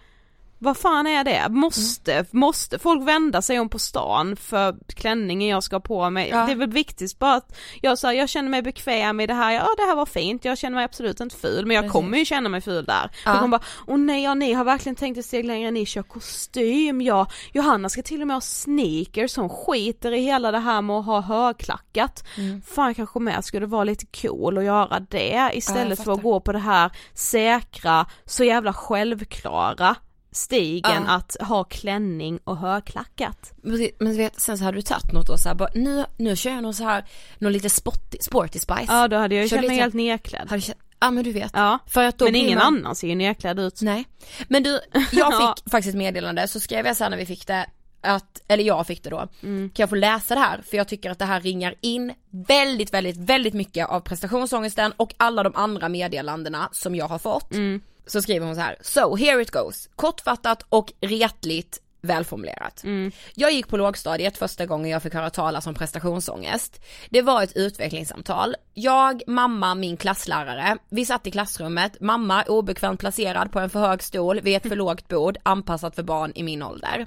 [0.61, 1.49] Vad fan är det?
[1.49, 6.29] Måste, måste folk vända sig om på stan för klänningen jag ska ha på mig?
[6.29, 6.47] Ja.
[6.47, 9.35] Det är väl viktigt bara att jag, så här, jag känner mig bekväm i det
[9.35, 11.93] här, ja det här var fint, jag känner mig absolut inte ful men jag Precis.
[11.93, 13.11] kommer ju känna mig ful där.
[13.25, 13.31] Ja.
[13.31, 16.03] Jag kommer bara, åh nej, ja, ni har verkligen tänkt ett steg längre, ni kör
[16.03, 17.27] kostym, ja.
[17.53, 21.07] Johanna ska till och med ha sneakers, hon skiter i hela det här med att
[21.07, 22.25] ha högklackat.
[22.37, 22.63] Mm.
[22.63, 26.53] Fan kanske med skulle vara lite cool att göra det istället för att gå på
[26.53, 29.97] det här säkra, så jävla självklara
[30.33, 31.13] stigen Ja.
[31.15, 33.53] att ha klänning och högklackat.
[33.63, 36.05] Men, men du vet, sen så hade du tagit något och så här, bara, nu,
[36.17, 37.05] nu kör jag någon så här,
[37.39, 38.85] någon lite sporty, sporty spice.
[38.89, 40.51] Ja då hade jag ju känt mig helt nedklädd.
[40.51, 40.63] Hade
[41.01, 41.51] ja men du vet.
[41.55, 43.83] Ja, För att då men ingen man, annan ser ju nedklädd ut.
[43.83, 44.05] Nej.
[44.49, 44.81] Men du,
[45.13, 45.55] jag Ja.
[45.65, 47.67] fick faktiskt ett meddelande, så skrev jag sen när vi fick det,
[48.01, 49.71] att, eller jag fick det då, Mm.
[49.71, 50.63] kan jag få läsa det här?
[50.71, 55.15] För jag tycker att det här ringar in väldigt, väldigt, väldigt mycket av prestationsångesten och
[55.17, 57.53] alla de andra meddelandena som jag har fått.
[57.53, 57.81] Mm.
[58.09, 62.85] Så skriver hon så här, so here it goes, kortfattat och retligt välformulerat.
[62.85, 63.13] Mm.
[63.35, 66.81] Jag gick på lågstadiet första gången jag fick höra talas om prestationsångest.
[67.11, 68.57] Det var ett utvecklingssamtal.
[68.75, 74.03] Jag, mamma, min klasslärare, vi satt i klassrummet, mamma obekvämt placerad på en för hög
[74.03, 77.07] stol vid ett för lågt bord anpassat för barn i min ålder.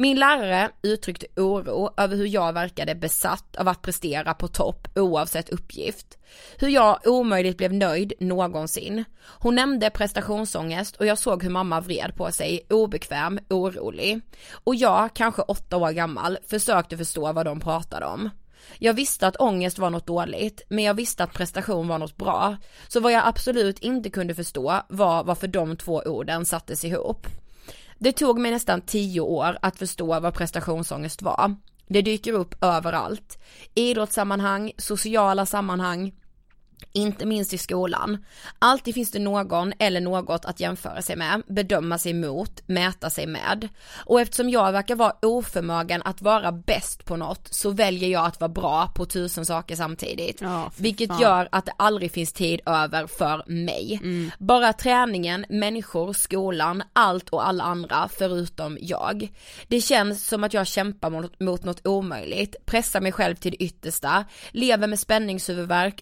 [0.00, 5.48] Min lärare uttryckte oro över hur jag verkade besatt av att prestera på topp oavsett
[5.48, 6.18] uppgift.
[6.58, 9.04] Hur jag omöjligt blev nöjd någonsin.
[9.38, 14.20] Hon nämnde prestationsångest och jag såg hur mamma vred på sig, obekväm, orolig.
[14.52, 18.30] Och jag, kanske åtta år gammal, försökte förstå vad de pratade om.
[18.78, 22.56] Jag visste att ångest var något dåligt, men jag visste att prestation var något bra.
[22.88, 27.26] Så vad jag absolut inte kunde förstå var varför de två orden sattes ihop.
[27.98, 31.56] Det tog mig nästan tio år att förstå vad prestationsångest var.
[31.86, 33.38] Det dyker upp överallt.
[33.74, 36.12] Idrottssammanhang, sociala sammanhang,
[36.92, 38.24] inte minst i skolan.
[38.58, 43.26] Alltid finns det någon eller något att jämföra sig med, bedöma sig mot, mäta sig
[43.26, 43.68] med.
[44.04, 48.40] Och eftersom jag verkar vara oförmögen att vara bäst på något så väljer jag att
[48.40, 50.40] vara bra på tusen saker samtidigt.
[50.40, 51.20] Fy vilket fan.
[51.20, 54.00] gör att det aldrig finns tid över för mig.
[54.38, 59.28] Bara träningen, människor, skolan, allt och alla andra förutom jag.
[59.68, 63.62] Det känns som att jag kämpar mot, mot något omöjligt, pressar mig själv till det
[63.64, 66.00] yttersta, lever med spänningshuvudvärk,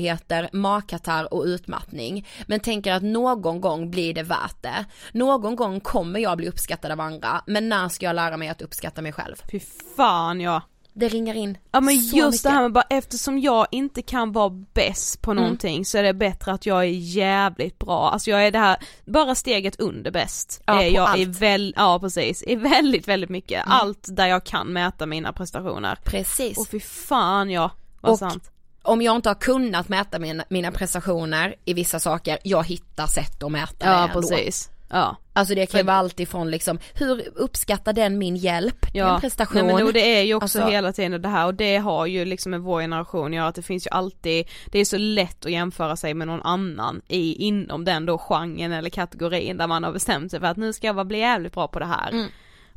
[0.00, 2.26] sömnsvårigheter, magkatarr och utmattning.
[2.46, 4.84] Men tänker att någon gång blir det värt det.
[5.12, 8.62] Någon gång kommer jag bli uppskattad av andra, men när ska jag lära mig att
[8.62, 9.36] uppskatta mig själv?
[9.52, 9.60] Fy
[9.96, 10.62] fan ja.
[10.92, 12.42] det ringar in Ja men så just mycket.
[12.42, 15.42] det här med bara eftersom jag inte kan vara bäst på Mm.
[15.44, 18.76] någonting så är det bättre att jag är jävligt bra, alltså jag är det här,
[19.04, 20.62] bara steget under bäst.
[20.66, 21.18] Ja, på jag allt.
[21.18, 23.78] i väl, ja precis, i väldigt väldigt mycket, Mm.
[23.80, 25.98] allt där jag kan mäta mina prestationer.
[26.04, 26.58] Precis.
[26.58, 27.70] Och fy fan ja,
[28.00, 28.50] vad Och sant.
[28.82, 33.42] Om jag inte har kunnat mäta mina, mina prestationer i vissa saker, jag hittar sätt
[33.42, 34.14] att mäta Ja det ändå.
[34.20, 35.16] precis, ja.
[35.32, 38.86] Alltså det kan För- vara allt ifrån liksom, hur uppskattar den min hjälp?
[38.92, 39.66] Ja, en prestation.
[39.66, 42.06] Nej, men och det är ju också Alltså- hela tiden det här och det har
[42.06, 44.98] ju liksom med vår generation att göra att det finns ju alltid, det är så
[44.98, 49.66] lätt att jämföra sig med någon annan i, inom den då genren eller kategorin där
[49.66, 51.86] man har bestämt sig för att nu ska jag bara bli jävligt bra på det
[51.86, 52.10] här.
[52.10, 52.28] Mm,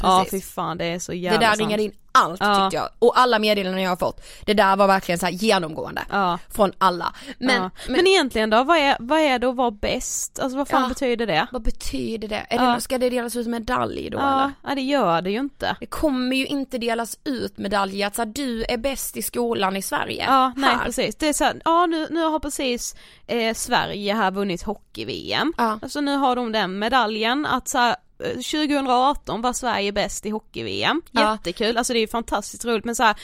[0.03, 1.59] ja fy fan det är så Det jävla där sant.
[1.59, 2.63] ringade in allt Ja.
[2.63, 2.89] tyckte jag.
[2.99, 6.01] Och alla meddelanden jag har fått, det där var verkligen så genomgående.
[6.09, 6.39] Ja.
[6.49, 7.13] Från alla.
[7.39, 7.69] Men, ja.
[7.87, 10.39] men, men, egentligen då, vad är, vad är det att vara bäst?
[10.39, 11.47] Alltså vad fan betyder det?
[11.51, 12.45] vad betyder det?
[12.49, 12.81] Är det?
[12.81, 14.51] Ska det delas ut medalj då Ja, eller?
[14.69, 15.75] ja det gör det ju inte.
[15.79, 19.75] Det kommer ju inte delas ut medaljer att så här, du är bäst i skolan
[19.77, 20.25] i Sverige.
[20.27, 20.85] Ja, nej här.
[20.85, 21.15] precis.
[21.15, 22.95] Det är så här, ja nu, nu har precis
[23.27, 25.53] eh, Sverige här vunnit hockey-VM.
[25.57, 25.79] Ja.
[25.81, 31.01] Alltså nu har de den medaljen att så här, 2018 var Sverige bäst i hockey-VM.
[31.11, 31.31] Ja.
[31.31, 33.15] Jättekul, alltså det är ju fantastiskt roligt men så här,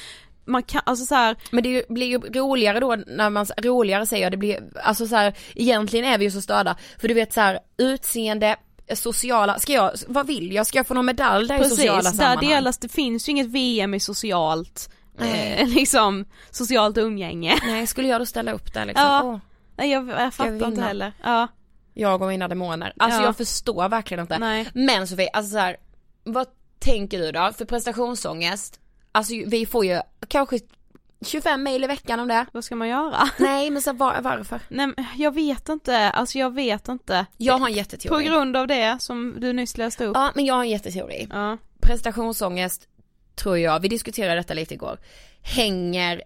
[0.46, 4.24] man kan, alltså så här, Men det blir ju roligare då när man, roligare säger
[4.24, 7.34] jag, det blir, alltså så här, egentligen är vi ju så störda, för du vet
[7.34, 8.56] så här, utseende,
[8.94, 12.18] sociala, ska jag, vad vill jag, ska jag få någon medalj där i sociala precis,
[12.18, 12.50] där sammanhang?
[12.50, 17.60] delas, det finns ju inget VM i socialt, eh, liksom, socialt umgänge.
[17.66, 19.06] Nej, skulle jag då ställa upp där liksom?
[19.06, 19.40] Ja.
[19.78, 20.68] Åh, jag, jag fattar vinna?
[20.68, 21.14] inte heller.
[21.24, 21.48] Ja,
[22.00, 22.94] jag och mina demoner.
[22.98, 23.26] Alltså Ja.
[23.26, 24.38] jag förstår verkligen inte.
[24.38, 24.70] nej.
[24.74, 25.78] Men Sofie, alltså så här,
[26.24, 26.48] vad
[26.80, 27.52] tänker du då?
[27.58, 28.80] För prestationsångest,
[29.12, 30.60] alltså vi får ju kanske
[31.26, 32.46] 25 mejl i veckan om det.
[32.52, 33.30] Vad ska man göra?
[33.40, 34.60] Nej men så var, varför?
[34.70, 37.26] Nej men jag vet inte, alltså jag vet inte.
[37.38, 38.24] Jag har en På jätteteori.
[38.26, 40.16] grund av det som du nyss läste upp.
[40.16, 41.28] Ja men jag har en jätteteori.
[41.32, 41.58] Ja.
[41.82, 42.88] Prestationsångest
[43.36, 44.98] tror jag, vi diskuterade detta lite igår,
[45.42, 46.22] hänger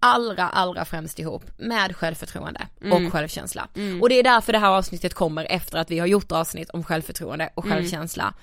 [0.00, 3.06] allra allra främst ihop med självförtroende Mm.
[3.06, 3.68] och självkänsla.
[4.02, 6.84] Och det är därför det här avsnittet kommer efter att vi har gjort avsnitt om
[6.84, 7.76] självförtroende och Mm.
[7.78, 8.34] självkänsla.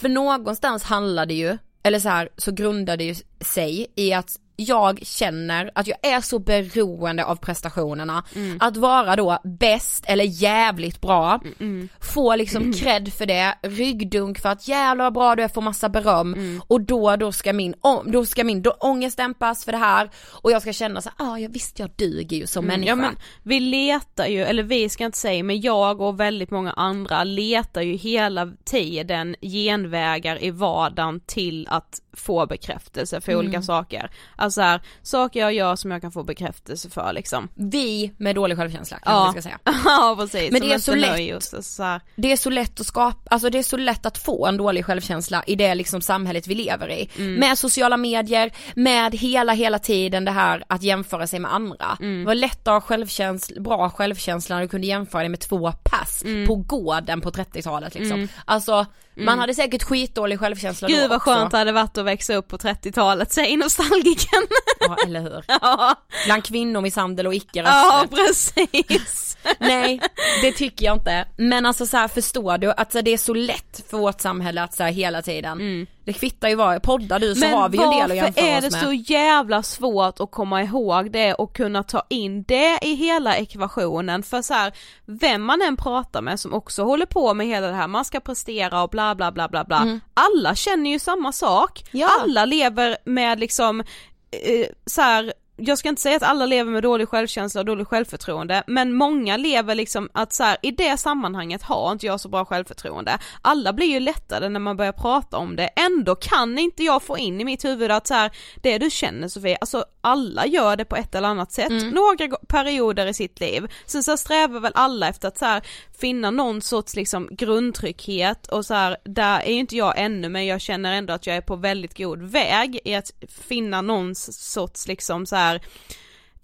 [0.00, 4.36] För någonstans handlar det ju, eller så här så grundar det ju sig i att
[4.56, 8.24] jag känner att jag är så beroende av prestationerna.
[8.34, 8.58] Mm.
[8.60, 11.88] Att vara då bäst eller jävligt bra, Mm.
[12.00, 15.88] få liksom cred för det, ryggdunk för att jävlar vad bra du är, få massa
[15.88, 16.62] beröm Mm.
[16.66, 17.74] och då, då ska min,
[18.06, 21.38] då ska min då ångest dämpas för det här och jag ska känna så ah
[21.38, 22.92] jag visst jag duger ju som människa.
[22.92, 26.50] Mm, Ja men vi letar ju, eller vi ska inte säga, men jag och väldigt
[26.50, 33.62] många andra letar ju hela tiden genvägar i vardagen till att få bekräftelse för olika
[33.62, 34.10] saker.
[34.36, 37.48] Alltså här, saker jag gör som jag kan få bekräftelse för liksom.
[37.54, 39.24] Vi med dålig självkänsla kanske Ja.
[39.24, 39.58] jag ska säga.
[39.84, 40.52] ja precis.
[40.52, 41.36] Men det är så lätt.
[41.36, 42.00] oss, så här.
[42.16, 44.84] Det är så lätt att skapa, alltså det är så lätt att få en dålig
[44.86, 47.08] självkänsla i det liksom samhället vi lever i.
[47.16, 47.34] Mm.
[47.34, 51.96] Med sociala medier, med hela hela tiden det här att jämföra sig med andra.
[52.00, 52.18] Mm.
[52.20, 55.72] Det var lätt att ha självkänsla, bra självkänsla när du kunde jämföra dig med två
[55.84, 56.46] pass Mm.
[56.46, 58.28] på gården på 30-talet liksom.
[58.44, 58.86] Alltså
[59.16, 61.30] man hade säkert skitdålig självkänsla Gud då vad också.
[61.30, 64.42] skönt det hade varit att växa upp på 30-talet, säger nostalgiken.
[64.80, 65.44] Ja eller hur.
[65.48, 65.94] ja,
[66.24, 69.36] Bland kvinnomisshandel och icke ja precis.
[69.58, 70.00] Nej,
[70.42, 71.26] det tycker jag inte.
[71.36, 74.74] Men alltså så här, förstår du att det är så lätt för vårt samhälle att
[74.74, 77.90] så här, hela tiden, det kvittar ju vad, poddar du så har vi ju en
[77.90, 78.80] del att jämföra är oss det med.
[78.80, 84.22] så jävla svårt att komma ihåg det och kunna ta in det i hela ekvationen
[84.22, 84.72] för så här,
[85.06, 88.20] vem man än pratar med som också håller på med hela det här, man ska
[88.20, 92.00] prestera och bla bla bla bla bla, alla känner ju samma sak, Mm.
[92.00, 92.08] Ja.
[92.22, 96.82] alla lever med liksom eh, så här jag ska inte säga att alla lever med
[96.82, 101.62] dålig självkänsla och dåligt självförtroende men många lever liksom att så här, i det sammanhanget
[101.62, 103.18] har inte jag så bra självförtroende.
[103.42, 107.18] Alla blir ju lättare när man börjar prata om det, ändå kan inte jag få
[107.18, 108.30] in i mitt huvud att så här,
[108.62, 112.36] det du känner Sofie, alltså alla gör det på ett eller annat sätt, några go-
[112.48, 113.72] perioder i sitt liv.
[113.86, 115.62] Sen så strävar väl alla efter att så här,
[115.98, 120.46] finna någon sorts liksom grundtrygghet och så här, där är ju inte jag ännu men
[120.46, 123.10] jag känner ändå att jag är på väldigt god väg i att
[123.48, 125.60] finna någon sorts liksom så här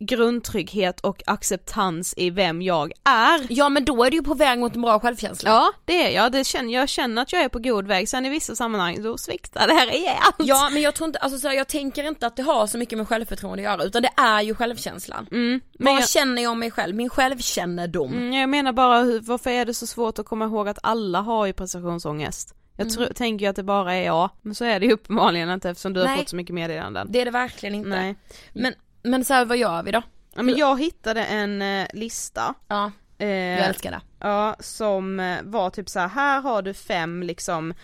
[0.03, 3.46] grundtrygghet och acceptans i vem jag är.
[3.48, 5.51] Ja men då är du ju på väg mot en bra självkänsla.
[5.51, 8.26] Ja det är jag, det känner, jag känner att jag är på god väg, sen
[8.26, 10.34] i vissa sammanhang då sviktar det här rejält.
[10.38, 12.78] Ja men jag tror inte, alltså så här, jag tänker inte att det har så
[12.78, 15.26] mycket med självförtroende att göra utan det är ju självkänslan.
[15.32, 16.94] Mm, men Vad jag, känner jag om mig själv?
[16.96, 18.12] Min självkännedom.
[18.12, 21.46] mm, jag menar bara varför är det så svårt att komma ihåg att alla har
[21.46, 22.55] ju prestationsångest?
[22.76, 22.96] Jag Mm.
[22.96, 25.70] tror, tänker ju att det bara är jag, men så är det ju uppenbarligen inte
[25.70, 26.18] eftersom du har Nej.
[26.18, 27.09] fått så mycket meddelanden.
[27.11, 27.88] Det är det verkligen inte.
[27.88, 28.16] Nej.
[28.53, 30.03] Men, men så här, vad gör vi då?
[30.34, 34.01] Ja, men jag hittade en eh, lista Ja, eh, jag älskar det.
[34.20, 37.74] Ja, som eh, var typ så här, här har du fem liksom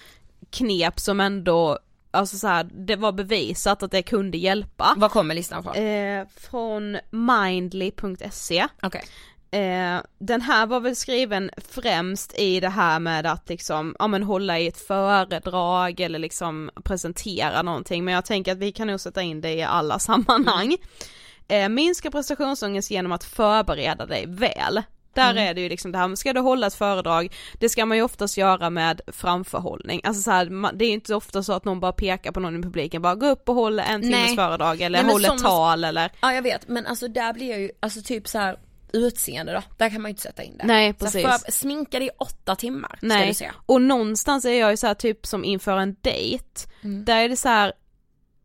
[0.51, 1.79] knep som ändå
[2.11, 4.95] alltså så här, det var bevisat att det kunde hjälpa.
[4.97, 5.77] Var kommer listan från?
[5.77, 8.67] Eh, från mindly.se.
[8.83, 9.05] Okej.
[9.51, 14.23] Eh, den här var väl skriven främst i det här med att liksom, ja men
[14.23, 19.01] hålla i ett föredrag eller liksom presentera någonting men jag tänker att vi kan nog
[19.01, 20.77] sätta in det i alla sammanhang.
[21.49, 24.83] Eh, minska prestationsångest genom att förbereda dig väl.
[25.17, 27.97] Där är det ju liksom det här, ska du hålla ett föredrag, det ska man
[27.97, 30.01] ju oftast göra med framförhållning.
[30.05, 32.63] Alltså så här, det är inte ofta så att någon bara pekar på någon i
[32.63, 36.13] publiken, bara gå upp och håll en timmes föredrag eller Nej, håll ett tal eller
[36.21, 38.57] Ja jag vet men alltså där blir jag ju, alltså typ så här
[38.93, 40.65] utseende då, där kan man ju inte sätta in det.
[40.67, 41.23] Nej, Så precis.
[41.23, 43.51] För, sminka dig i åtta timmar ska Nej, du se.
[43.67, 46.45] och någonstans är jag ju så här typ som inför en dejt,
[46.85, 47.05] Mm.
[47.05, 47.73] där är det så här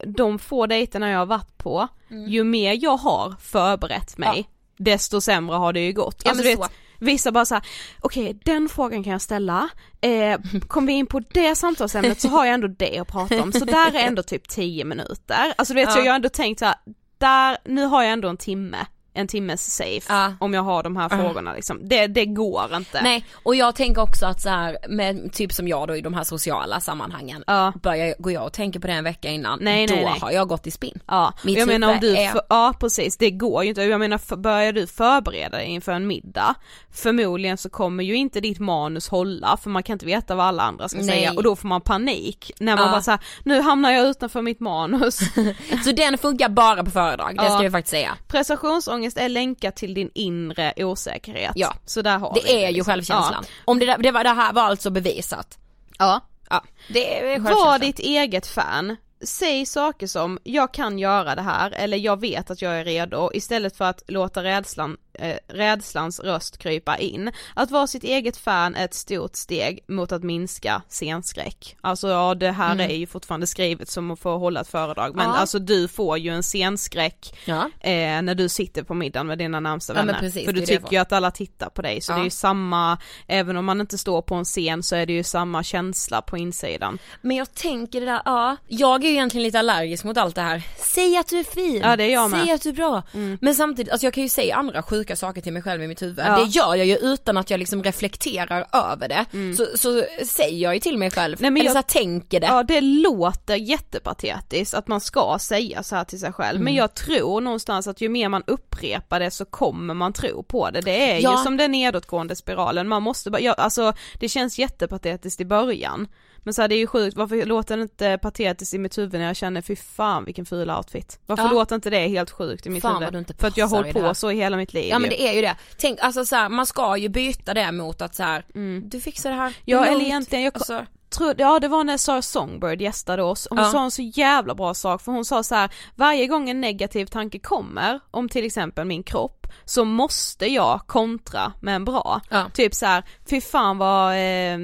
[0.06, 2.30] de få dejterna jag har varit på, Mm.
[2.30, 6.22] ju mer jag har förberett mig, desto sämre har det ju gått.
[6.26, 6.70] Ja, alltså, men du så.
[7.00, 7.66] vissa bara såhär,
[8.02, 9.70] okej den frågan kan jag ställa,
[10.02, 13.52] eh, kom vi in på det samtalsämnet så har jag ändå det att prata om,
[13.54, 15.54] så där är ändå typ 10 minuter.
[15.58, 15.96] Alltså du vet, Ja.
[15.96, 16.76] så jag har ändå tänkt så här,
[17.18, 18.78] där, nu har jag ändå en timme,
[19.14, 20.34] en timmes safe, Ja.
[20.39, 21.80] om jag har de här frågorna liksom.
[21.84, 23.01] Det, det går inte.
[23.01, 26.14] Nej, och jag tänker också att så här med typ som jag då i de
[26.14, 27.74] här sociala sammanhangen, Ja.
[27.84, 30.20] börjar, går jag och tänker på det en vecka innan, Nej, då nej, nej.
[30.20, 30.99] har jag gått i spinn.
[31.07, 33.99] Ja, Mitt jag menar om du, är- för, ja precis, det går ju inte, jag
[33.99, 36.55] menar för, börjar du förbereda dig inför en middag,
[36.93, 40.64] förmodligen så kommer ju inte ditt manus hålla för man kan inte veta vad alla
[40.64, 41.07] andra ska Nej.
[41.07, 42.91] säga och då får man panik när man Ja.
[42.91, 45.20] bara såhär, nu hamnar jag utanför mitt manus.
[45.86, 48.18] Så den funkar bara på föredrag, det ska jag faktiskt säga.
[48.28, 51.52] Prestationsångest är länkat till din inre osäkerhet.
[51.56, 51.74] Ja.
[51.86, 52.91] Så där har vi Det är ju liksom.
[52.91, 53.43] självkänslan.
[53.66, 55.58] Om det, där, det, var, det här var alltså bevisat.
[55.97, 56.20] Ja.
[56.49, 57.80] Ja, det är Var självkänslan.
[57.80, 58.95] ditt eget fan.
[59.24, 63.32] Säg saker som, jag kan göra det här, eller jag vet att jag är redo,
[63.34, 67.32] istället för att låta rädslan, eh, rädslans röst krypa in.
[67.55, 71.76] Att vara sitt eget fan är ett stort steg mot att minska scenskräck.
[71.82, 75.26] Alltså ja, det här är ju fortfarande skrivet som att få hålla ett föredrag, men
[75.26, 75.36] Mm.
[75.36, 75.39] Ja.
[75.41, 77.70] alltså du får ju en scenskräck Ja.
[77.80, 80.20] eh, när du sitter på middagen med dina närmsta Ja, vänner.
[80.20, 82.16] precis, för du tycker ju att alla tittar på dig, så Ja.
[82.16, 82.97] det är ju samma,
[83.28, 86.38] även om man inte står på en scen så är det ju samma känsla på
[86.38, 86.97] insidan.
[87.22, 90.41] Men jag tänker det där, ja, jag är ju egentligen lite allergisk mot allt det
[90.41, 90.64] här.
[90.78, 92.41] Säg att du är fin, Ja, det är jag med.
[92.43, 93.03] säg att du är bra.
[93.41, 96.02] Men samtidigt, alltså jag kan ju säga andra sjuka saker till mig själv i mitt
[96.02, 96.26] huvud.
[96.26, 96.38] Ja.
[96.38, 99.26] Det gör jag ju utan att jag liksom reflekterar över det.
[99.58, 102.39] Så, så säger jag ju till mig själv, Nej, men eller jag- så här, tänker
[102.39, 102.47] det.
[102.47, 106.64] Ja det låter jättepatetiskt att man ska säga så här till sig själv Mm.
[106.64, 110.70] men jag tror någonstans att ju mer man upprepar det så kommer man tro på
[110.70, 110.82] det.
[110.82, 111.32] Det är Ja.
[111.38, 116.08] ju som den nedåtgående spiralen, man måste bara, ja, alltså det känns jättepatetiskt i början.
[116.44, 119.14] Men så här, det är ju sjukt, varför låter det inte patetiskt i mitt huvud
[119.20, 121.20] när jag känner fy fan vilken ful outfit?
[121.26, 121.52] Varför Ja.
[121.52, 123.32] låter inte det helt sjukt i mitt Fan, huvud?
[123.39, 123.94] För att jag har här.
[123.94, 125.56] på så i hela mitt liv Ja men det är ju det.
[125.78, 128.46] Tänk alltså så här, man ska ju byta det mot att så här,
[128.89, 129.42] du fixar det här.
[129.48, 129.54] Mm.
[129.66, 133.60] Ja eller egentligen, jag Alltså, tror, ja det var när Sarah Songbird gästade oss, hon
[133.60, 133.66] Ja.
[133.66, 137.06] sa en så jävla bra sak för hon sa så här: varje gång en negativ
[137.06, 142.22] tanke kommer om till exempel min kropp så måste jag kontra med en bra.
[142.30, 142.46] Ja.
[142.54, 144.58] Typ så här, fy fan vad eh,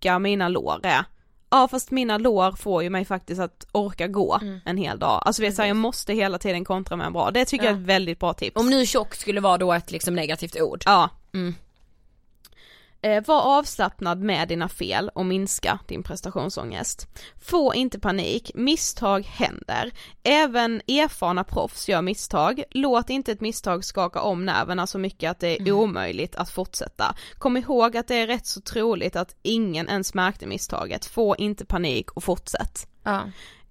[0.00, 1.04] tjocka mina lår är.
[1.50, 4.60] Ja fast mina lår får ju mig faktiskt att orka gå Mm.
[4.64, 5.22] en hel dag.
[5.24, 7.30] Alltså vet så här, jag måste hela tiden kontra med en bra.
[7.30, 8.56] Det tycker jag är ett väldigt bra tips.
[8.56, 10.82] om nu tjock skulle vara då ett liksom negativt ord.
[10.86, 11.10] Ja.
[11.34, 11.54] Mm.
[13.08, 17.08] Eh, var avslappnad med dina fel och minska din prestationsångest.
[17.40, 19.90] Få inte panik, misstag händer.
[20.22, 22.62] Även erfarna proffs gör misstag.
[22.70, 27.14] Låt inte ett misstag skaka om nerverna så mycket att det är omöjligt att fortsätta.
[27.38, 31.04] Kom ihåg att det är rätt så troligt att ingen ens märkte misstaget.
[31.04, 32.88] Få inte panik och fortsätt.
[33.02, 33.22] Ja.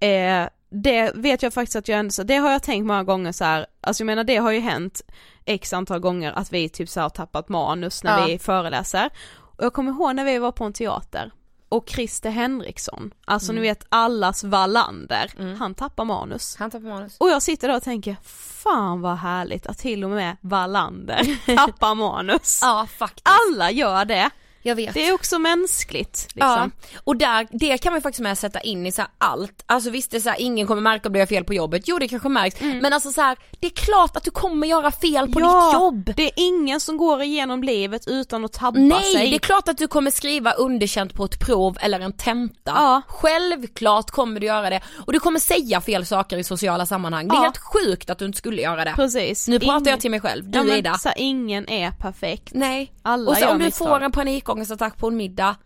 [0.06, 3.44] Eh, det vet jag faktiskt att jag ändå, det har jag tänkt många gånger så
[3.44, 5.00] här, alltså jag menar det har ju hänt
[5.44, 8.26] x antal gånger att vi typ så har tappat manus när Ja.
[8.26, 9.10] vi föreläser.
[9.56, 11.32] Och jag kommer ihåg när vi var på en teater
[11.68, 13.62] och Christer Henriksson, alltså Mm.
[13.62, 16.56] ni vet allas Wallander, han tappar manus.
[16.58, 17.16] Han tar på manus.
[17.20, 21.94] Och jag sitter där och tänker, fan vad härligt att till och med Wallander tappar
[21.94, 22.58] manus.
[22.62, 23.28] Ja faktiskt.
[23.48, 24.30] Alla gör det,
[24.68, 24.94] Jag vet.
[24.94, 26.72] det är också mänskligt liksom.
[26.92, 30.10] Ja, och där, det kan man faktiskt med sätta in i så allt, alltså visst
[30.10, 32.08] det är så här, ingen kommer märka om du gör fel på jobbet, jo det
[32.08, 35.38] kanske märks, men alltså så här, det är klart att du kommer göra fel på
[35.40, 36.12] ditt jobb.
[36.16, 39.30] det är ingen som går igenom livet utan att tabba Nej, sig.
[39.30, 42.72] det är klart att du kommer skriva underkänt på ett prov eller en tenta.
[42.74, 43.02] Ja.
[43.08, 44.80] Självklart kommer du göra det.
[45.06, 47.28] Och du kommer säga fel saker i sociala sammanhang.
[47.28, 47.42] Det är Ja.
[47.42, 48.92] helt sjukt att du inte skulle göra det.
[48.96, 49.48] Precis.
[49.48, 50.94] Nu pratar Ingen- jag till mig själv, du ja, men, Ida.
[50.98, 52.50] Så här, ingen är perfekt.
[52.54, 52.92] Nej.
[53.02, 53.86] Alla och så om du misstag.
[53.88, 53.98] Mm.
[54.00, 54.12] får en
[54.58, 55.56] panikångestattack på en middag.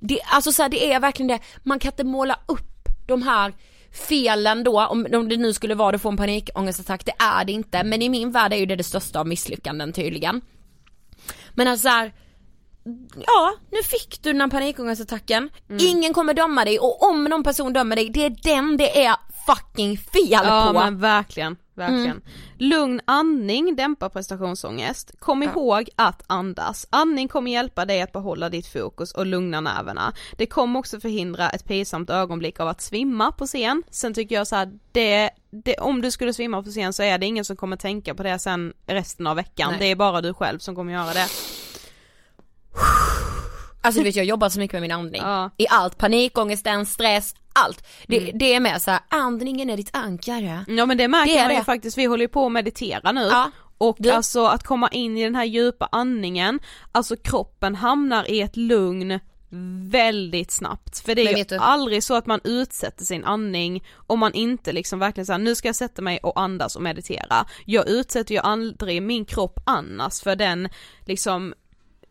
[0.00, 3.52] Det, alltså så här, det är verkligen det, man kan inte måla upp de här
[4.08, 7.52] felen då, om, om det nu skulle vara att få en panikångestattack, det är det
[7.52, 7.84] inte.
[7.84, 10.40] Men i min värld är ju det det största av misslyckanden tydligen.
[11.54, 12.12] Men alltså så här,
[13.26, 15.86] ja nu fick du den här panikångestattacken, Mm.
[15.86, 19.14] ingen kommer döma dig och om någon person dömer dig, det är den det är
[19.46, 20.78] fucking fel Ja på.
[20.80, 22.06] men verkligen, verkligen.
[22.06, 22.22] Mm.
[22.58, 25.12] Lugn andning dämpar prestationsångest.
[25.18, 26.86] Kom ihåg att andas.
[26.90, 30.12] Andning kommer hjälpa dig att behålla ditt fokus och lugna nerverna.
[30.36, 33.82] Det kommer också förhindra ett pinsamt ögonblick av att svimma på scen.
[33.90, 37.18] Sen tycker jag så här, det, det, om du skulle svimma på scen så är
[37.18, 39.70] det ingen som kommer tänka på det sen resten av veckan.
[39.70, 39.78] Nej.
[39.78, 41.26] Det är bara du själv som kommer göra det.
[43.84, 45.22] Alltså du vet jag jobbar så mycket med min andning.
[45.22, 45.50] Ja.
[45.56, 47.84] I allt, panikångesten, stress, allt.
[48.06, 48.38] Det, Mm.
[48.38, 50.64] det är med så här, andningen är ditt ankare.
[50.68, 51.64] Ja men det märker Det man ju det.
[51.64, 53.20] faktiskt, vi håller ju på att meditera nu.
[53.30, 53.50] Ja.
[53.78, 56.60] Och Du- alltså att komma in i den här djupa andningen,
[56.92, 59.20] alltså kroppen hamnar i ett lugn
[59.90, 60.98] väldigt snabbt.
[60.98, 64.72] För det är ju du- aldrig så att man utsätter sin andning om man inte
[64.72, 67.46] liksom verkligen säger nu ska jag sätta mig och andas och meditera.
[67.66, 70.68] Jag utsätter ju aldrig min kropp annars för den
[71.06, 71.54] liksom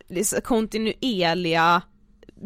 [0.08, 1.82] liksom kontinuerliga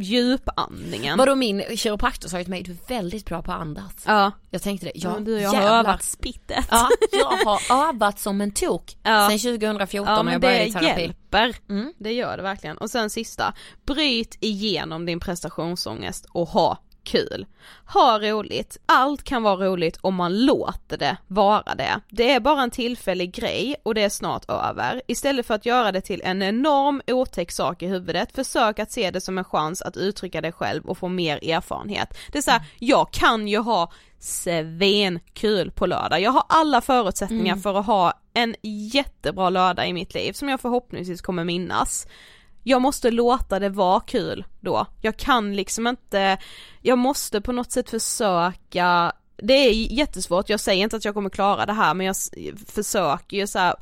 [0.02, 1.18] djupandningen.
[1.18, 3.92] Vadå min kiropraktor sa ju till mig, du är väldigt bra på att andas.
[4.06, 4.32] Ja.
[4.50, 6.66] Jag tänkte det, ja, men du jag har övat spittet.
[6.70, 9.28] Ja, jag har övat som en tok Ja.
[9.30, 11.00] sen 2014 Ja när jag det började i terapi.
[11.00, 11.56] hjälper.
[11.68, 11.92] Mm.
[11.98, 12.78] Det gör det verkligen.
[12.78, 13.54] Och sen sista,
[13.86, 17.46] bryt igenom din prestationsångest och ha kul.
[17.86, 18.78] Ha roligt.
[18.86, 22.00] Allt kan vara roligt om man låter det vara det.
[22.08, 25.02] Det är bara en tillfällig grej och det är snart över.
[25.06, 29.10] Istället för att göra det till en enorm otäck sak i huvudet, försök att se
[29.10, 32.18] det som en chans att uttrycka dig själv och få mer erfarenhet.
[32.32, 36.20] Det är så här, jag kan ju ha svinkul på lördag.
[36.20, 38.54] Jag har alla förutsättningar för att ha en
[38.92, 42.06] jättebra lördag i mitt liv som jag förhoppningsvis kommer minnas.
[42.68, 44.86] Jag måste låta det vara kul då.
[45.00, 46.38] Jag kan liksom inte,
[46.82, 51.30] jag måste på något sätt försöka det är jättesvårt, jag säger inte att jag kommer
[51.30, 52.16] klara det här men jag
[52.66, 53.74] försöker ju så här,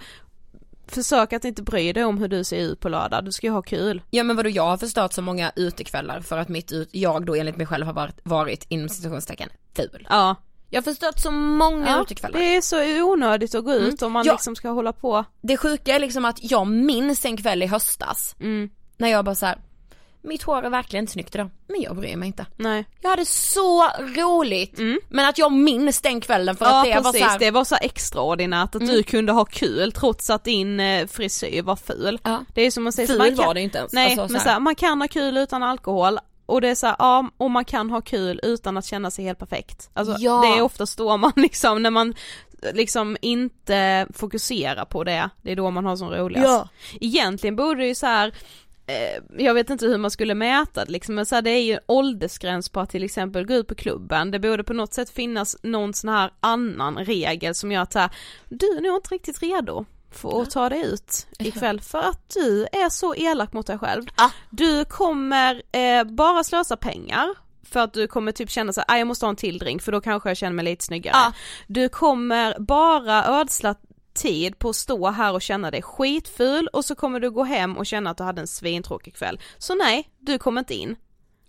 [0.87, 3.53] Försök att inte bry dig om hur du ser ut på lördag, du ska ju
[3.53, 4.03] ha kul.
[4.11, 7.35] Ja men vadå jag har förstört så många utekvällar för att mitt ut, jag då
[7.35, 10.07] enligt mig själv har varit, varit inom situationstecken ful.
[10.11, 10.37] Ja.
[10.75, 12.39] Jag har förstört så många ja utekvällar.
[12.41, 14.33] det är så onödigt att gå ut om man Ja.
[14.33, 15.25] liksom ska hålla på.
[15.43, 18.71] Det sjuka är liksom att jag minns en kväll i höstas Mm.
[18.97, 19.59] när jag bara så här,
[20.23, 22.47] mitt hår är verkligen inte snyggt idag, men jag bryr mig inte.
[22.57, 22.85] Nej.
[23.01, 26.75] Jag hade så roligt, men att jag minns den kvällen för Mm.
[26.91, 29.45] Ja att det precis, var så här, det var så extraordinärt att du kunde ha
[29.45, 32.19] kul trots att din eh, frisyr var ful.
[32.25, 32.45] Ja.
[32.55, 33.93] Det är som att säga, Ful man kan, var det inte ens.
[33.93, 36.75] Nej Alltså, så men så här, man kan ha kul utan alkohol och det är
[36.75, 39.91] så här, ja och man kan ha kul utan att känna sig helt perfekt.
[39.93, 40.41] Alltså Ja.
[40.41, 42.15] det är oftast då man liksom, när man
[42.73, 46.47] liksom inte fokuserar på det, det är då man har som roligast.
[46.47, 46.69] Ja.
[47.01, 48.35] Egentligen borde det ju så här
[48.87, 51.63] eh, jag vet inte hur man skulle mäta det liksom, men så här, det är
[51.63, 54.31] ju en åldersgräns på att till exempel gå ut på klubben.
[54.31, 57.99] Det borde på något sätt finnas någon sån här annan regel som gör att så
[57.99, 58.11] här,
[58.49, 59.85] du är nog inte riktigt redo
[60.15, 64.05] för att ta dig ut ikväll för att du är så elak mot dig själv.
[64.17, 64.31] Ja.
[64.51, 67.29] Du kommer eh, bara slösa pengar
[67.63, 69.83] för att du kommer typ känna så här, "Ah, jag måste ha en till drink
[69.83, 71.15] för då kanske jag känner mig lite snyggare.
[71.17, 71.33] Ja.
[71.67, 73.75] Du kommer bara ödsla
[74.15, 77.77] tid på att stå här och känna dig skitful och så kommer du gå hem
[77.77, 79.41] och känna att du hade en svintråkig kväll.
[79.59, 80.97] Så nej, du kommer inte in.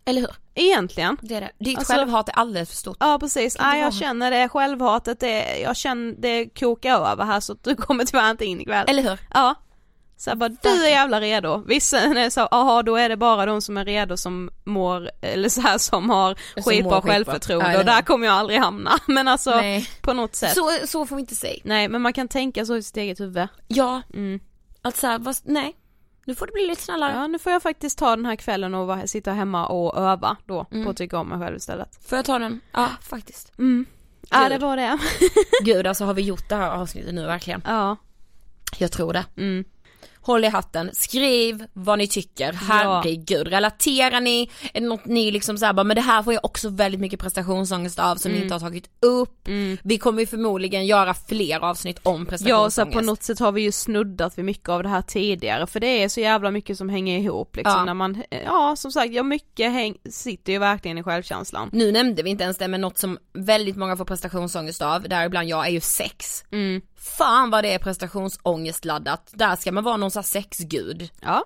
[0.06, 0.32] Eller hur?
[0.56, 1.18] Egentligen.
[1.22, 1.52] Det är det.
[1.66, 2.98] Ditt Alltså- självhat är alldeles för stort.
[3.00, 7.56] Ja precis, nej jag känner det självhatet, det, jag känner det kokar över här så
[7.64, 8.86] du kommer tyvärr inte in ikväll.
[8.90, 9.20] Eller hur?
[9.34, 9.56] Ja.
[10.18, 11.64] Så jag bara, du är jävla redo.
[11.68, 15.50] Vissa är så, aha då är det bara de som är redo som mår, eller
[15.50, 18.92] så här som har Som skitbra självförtroende Ja, och där kommer jag aldrig hamna.
[19.08, 19.90] Men alltså Nej.
[20.02, 20.54] på något sätt.
[20.56, 21.60] Så, så får vi inte säga.
[21.64, 23.48] Nej men man kan tänka så i sitt eget huvud.
[23.68, 24.40] Ja, Mm.
[24.82, 25.76] att såhär, vad, nej.
[26.26, 27.14] Nu får det bli lite snällare.
[27.14, 30.38] Ja nu får jag faktiskt ta den här kvällen och vara- sitta hemma och öva
[30.46, 30.84] då Mm.
[30.84, 32.00] på att tycka om mig själv istället.
[32.08, 32.62] Får jag ta den?
[32.72, 33.52] Ja, faktiskt.
[33.58, 33.86] Mm.
[34.30, 34.98] Ja det var det.
[35.64, 37.62] Gud alltså har vi gjort det här avsnittet nu verkligen?
[37.66, 37.98] ja.
[38.78, 39.26] Jag tror det.
[39.38, 39.64] Mm.
[40.26, 43.48] Håll i hatten, skriv vad ni tycker, herregud.
[43.48, 46.70] Relaterar ni, är det något ni liksom såhär bara, men det här får jag också
[46.70, 49.48] väldigt mycket prestationsångest av som ni inte har tagit upp.
[49.48, 49.78] Mm.
[49.84, 52.98] Vi kommer ju förmodligen göra fler avsnitt om Ja och prestationsångest.
[52.98, 56.04] på något sätt har vi ju snuddat vid mycket av det här tidigare för det
[56.04, 57.86] är så jävla mycket som hänger ihop liksom Ja.
[57.86, 61.70] när man, ja som sagt, ja mycket häng, sitter ju verkligen i självkänslan.
[61.74, 65.48] Nu nämnde vi inte ens det men något som väldigt många får prestationsångest av, däribland
[65.50, 66.44] jag, är ju sex.
[66.52, 66.82] Mm.
[66.96, 71.10] Fan vad det är prestationsångestladdat, där ska man vara någon sån här sexgud.
[71.22, 71.44] Ja.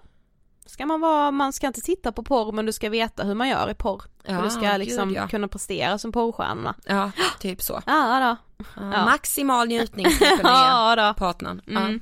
[0.66, 3.50] Ska man vara, man ska inte titta på porr men du ska veta hur man
[3.50, 4.04] gör i porr.
[4.24, 5.28] Ja, för du ska gud, liksom ja.
[5.28, 6.76] kunna prestera som porrstjärnorna.
[6.86, 7.82] Ja, typ så.
[7.86, 8.64] Ja då.
[8.82, 9.06] Ja.
[9.06, 11.14] Maximal njutning ska Ja ge då.
[11.14, 11.62] partnern.
[11.68, 12.00] Mm.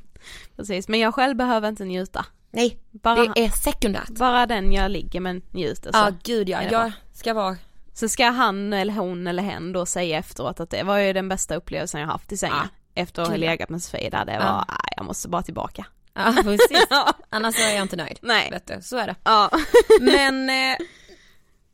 [0.55, 2.25] Precis, men jag själv behöver inte njuta.
[2.51, 4.09] Nej, Bara, det är sekundärt.
[4.09, 5.97] bara den jag ligger med njuter så.
[5.97, 7.55] Ja gud ja, jag ska vara
[7.93, 11.29] Så ska han eller hon eller hen då säga efteråt att det var ju den
[11.29, 12.67] bästa upplevelsen jag haft i sängen.
[12.97, 14.65] Efter att ha legat med Sofie där det var, Ja.
[14.95, 15.85] jag måste bara tillbaka.
[16.13, 16.83] Ja precis,
[17.29, 18.19] annars är jag inte nöjd.
[18.21, 18.49] Nej.
[18.51, 19.15] Vet du, så är det.
[19.23, 19.49] Ja.
[20.01, 20.77] Men eh,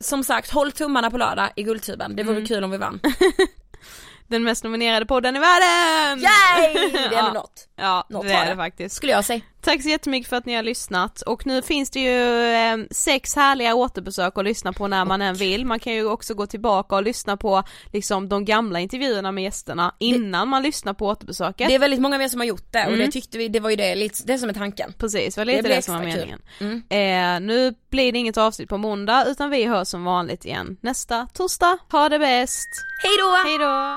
[0.00, 2.46] som sagt, håll tummarna på lördag i Guldtuben, det vore Mm.
[2.46, 3.00] kul om vi vann.
[4.26, 6.18] Den mest nominerade podden i världen!
[6.20, 6.90] Yay!
[6.92, 7.32] Det är Ja.
[7.32, 7.68] något.
[7.76, 8.56] Ja, Något det är det det.
[8.56, 8.96] faktiskt.
[8.96, 9.40] Skulle jag säga.
[9.64, 13.36] Tack så jättemycket för att ni har lyssnat och nu finns det ju eh, sex
[13.36, 15.66] härliga återbesök att lyssna på när man än vill.
[15.66, 17.62] Man kan ju också gå tillbaka och lyssna på
[17.92, 21.68] liksom de gamla intervjuerna med gästerna innan man lyssnar på återbesöket.
[21.68, 23.06] Det är väldigt många mer som har gjort det och Mm.
[23.06, 24.92] det tyckte vi, det var ju det, lite, det som är tanken.
[24.98, 26.40] Precis, det var lite Det det, som var meningen.
[26.60, 26.82] Mm.
[26.88, 31.26] Eh, nu blir det inget avsnitt på måndag utan vi hörs som vanligt igen nästa
[31.32, 31.78] torsdag.
[31.92, 32.68] Ha det bäst!
[33.02, 33.96] Hej då!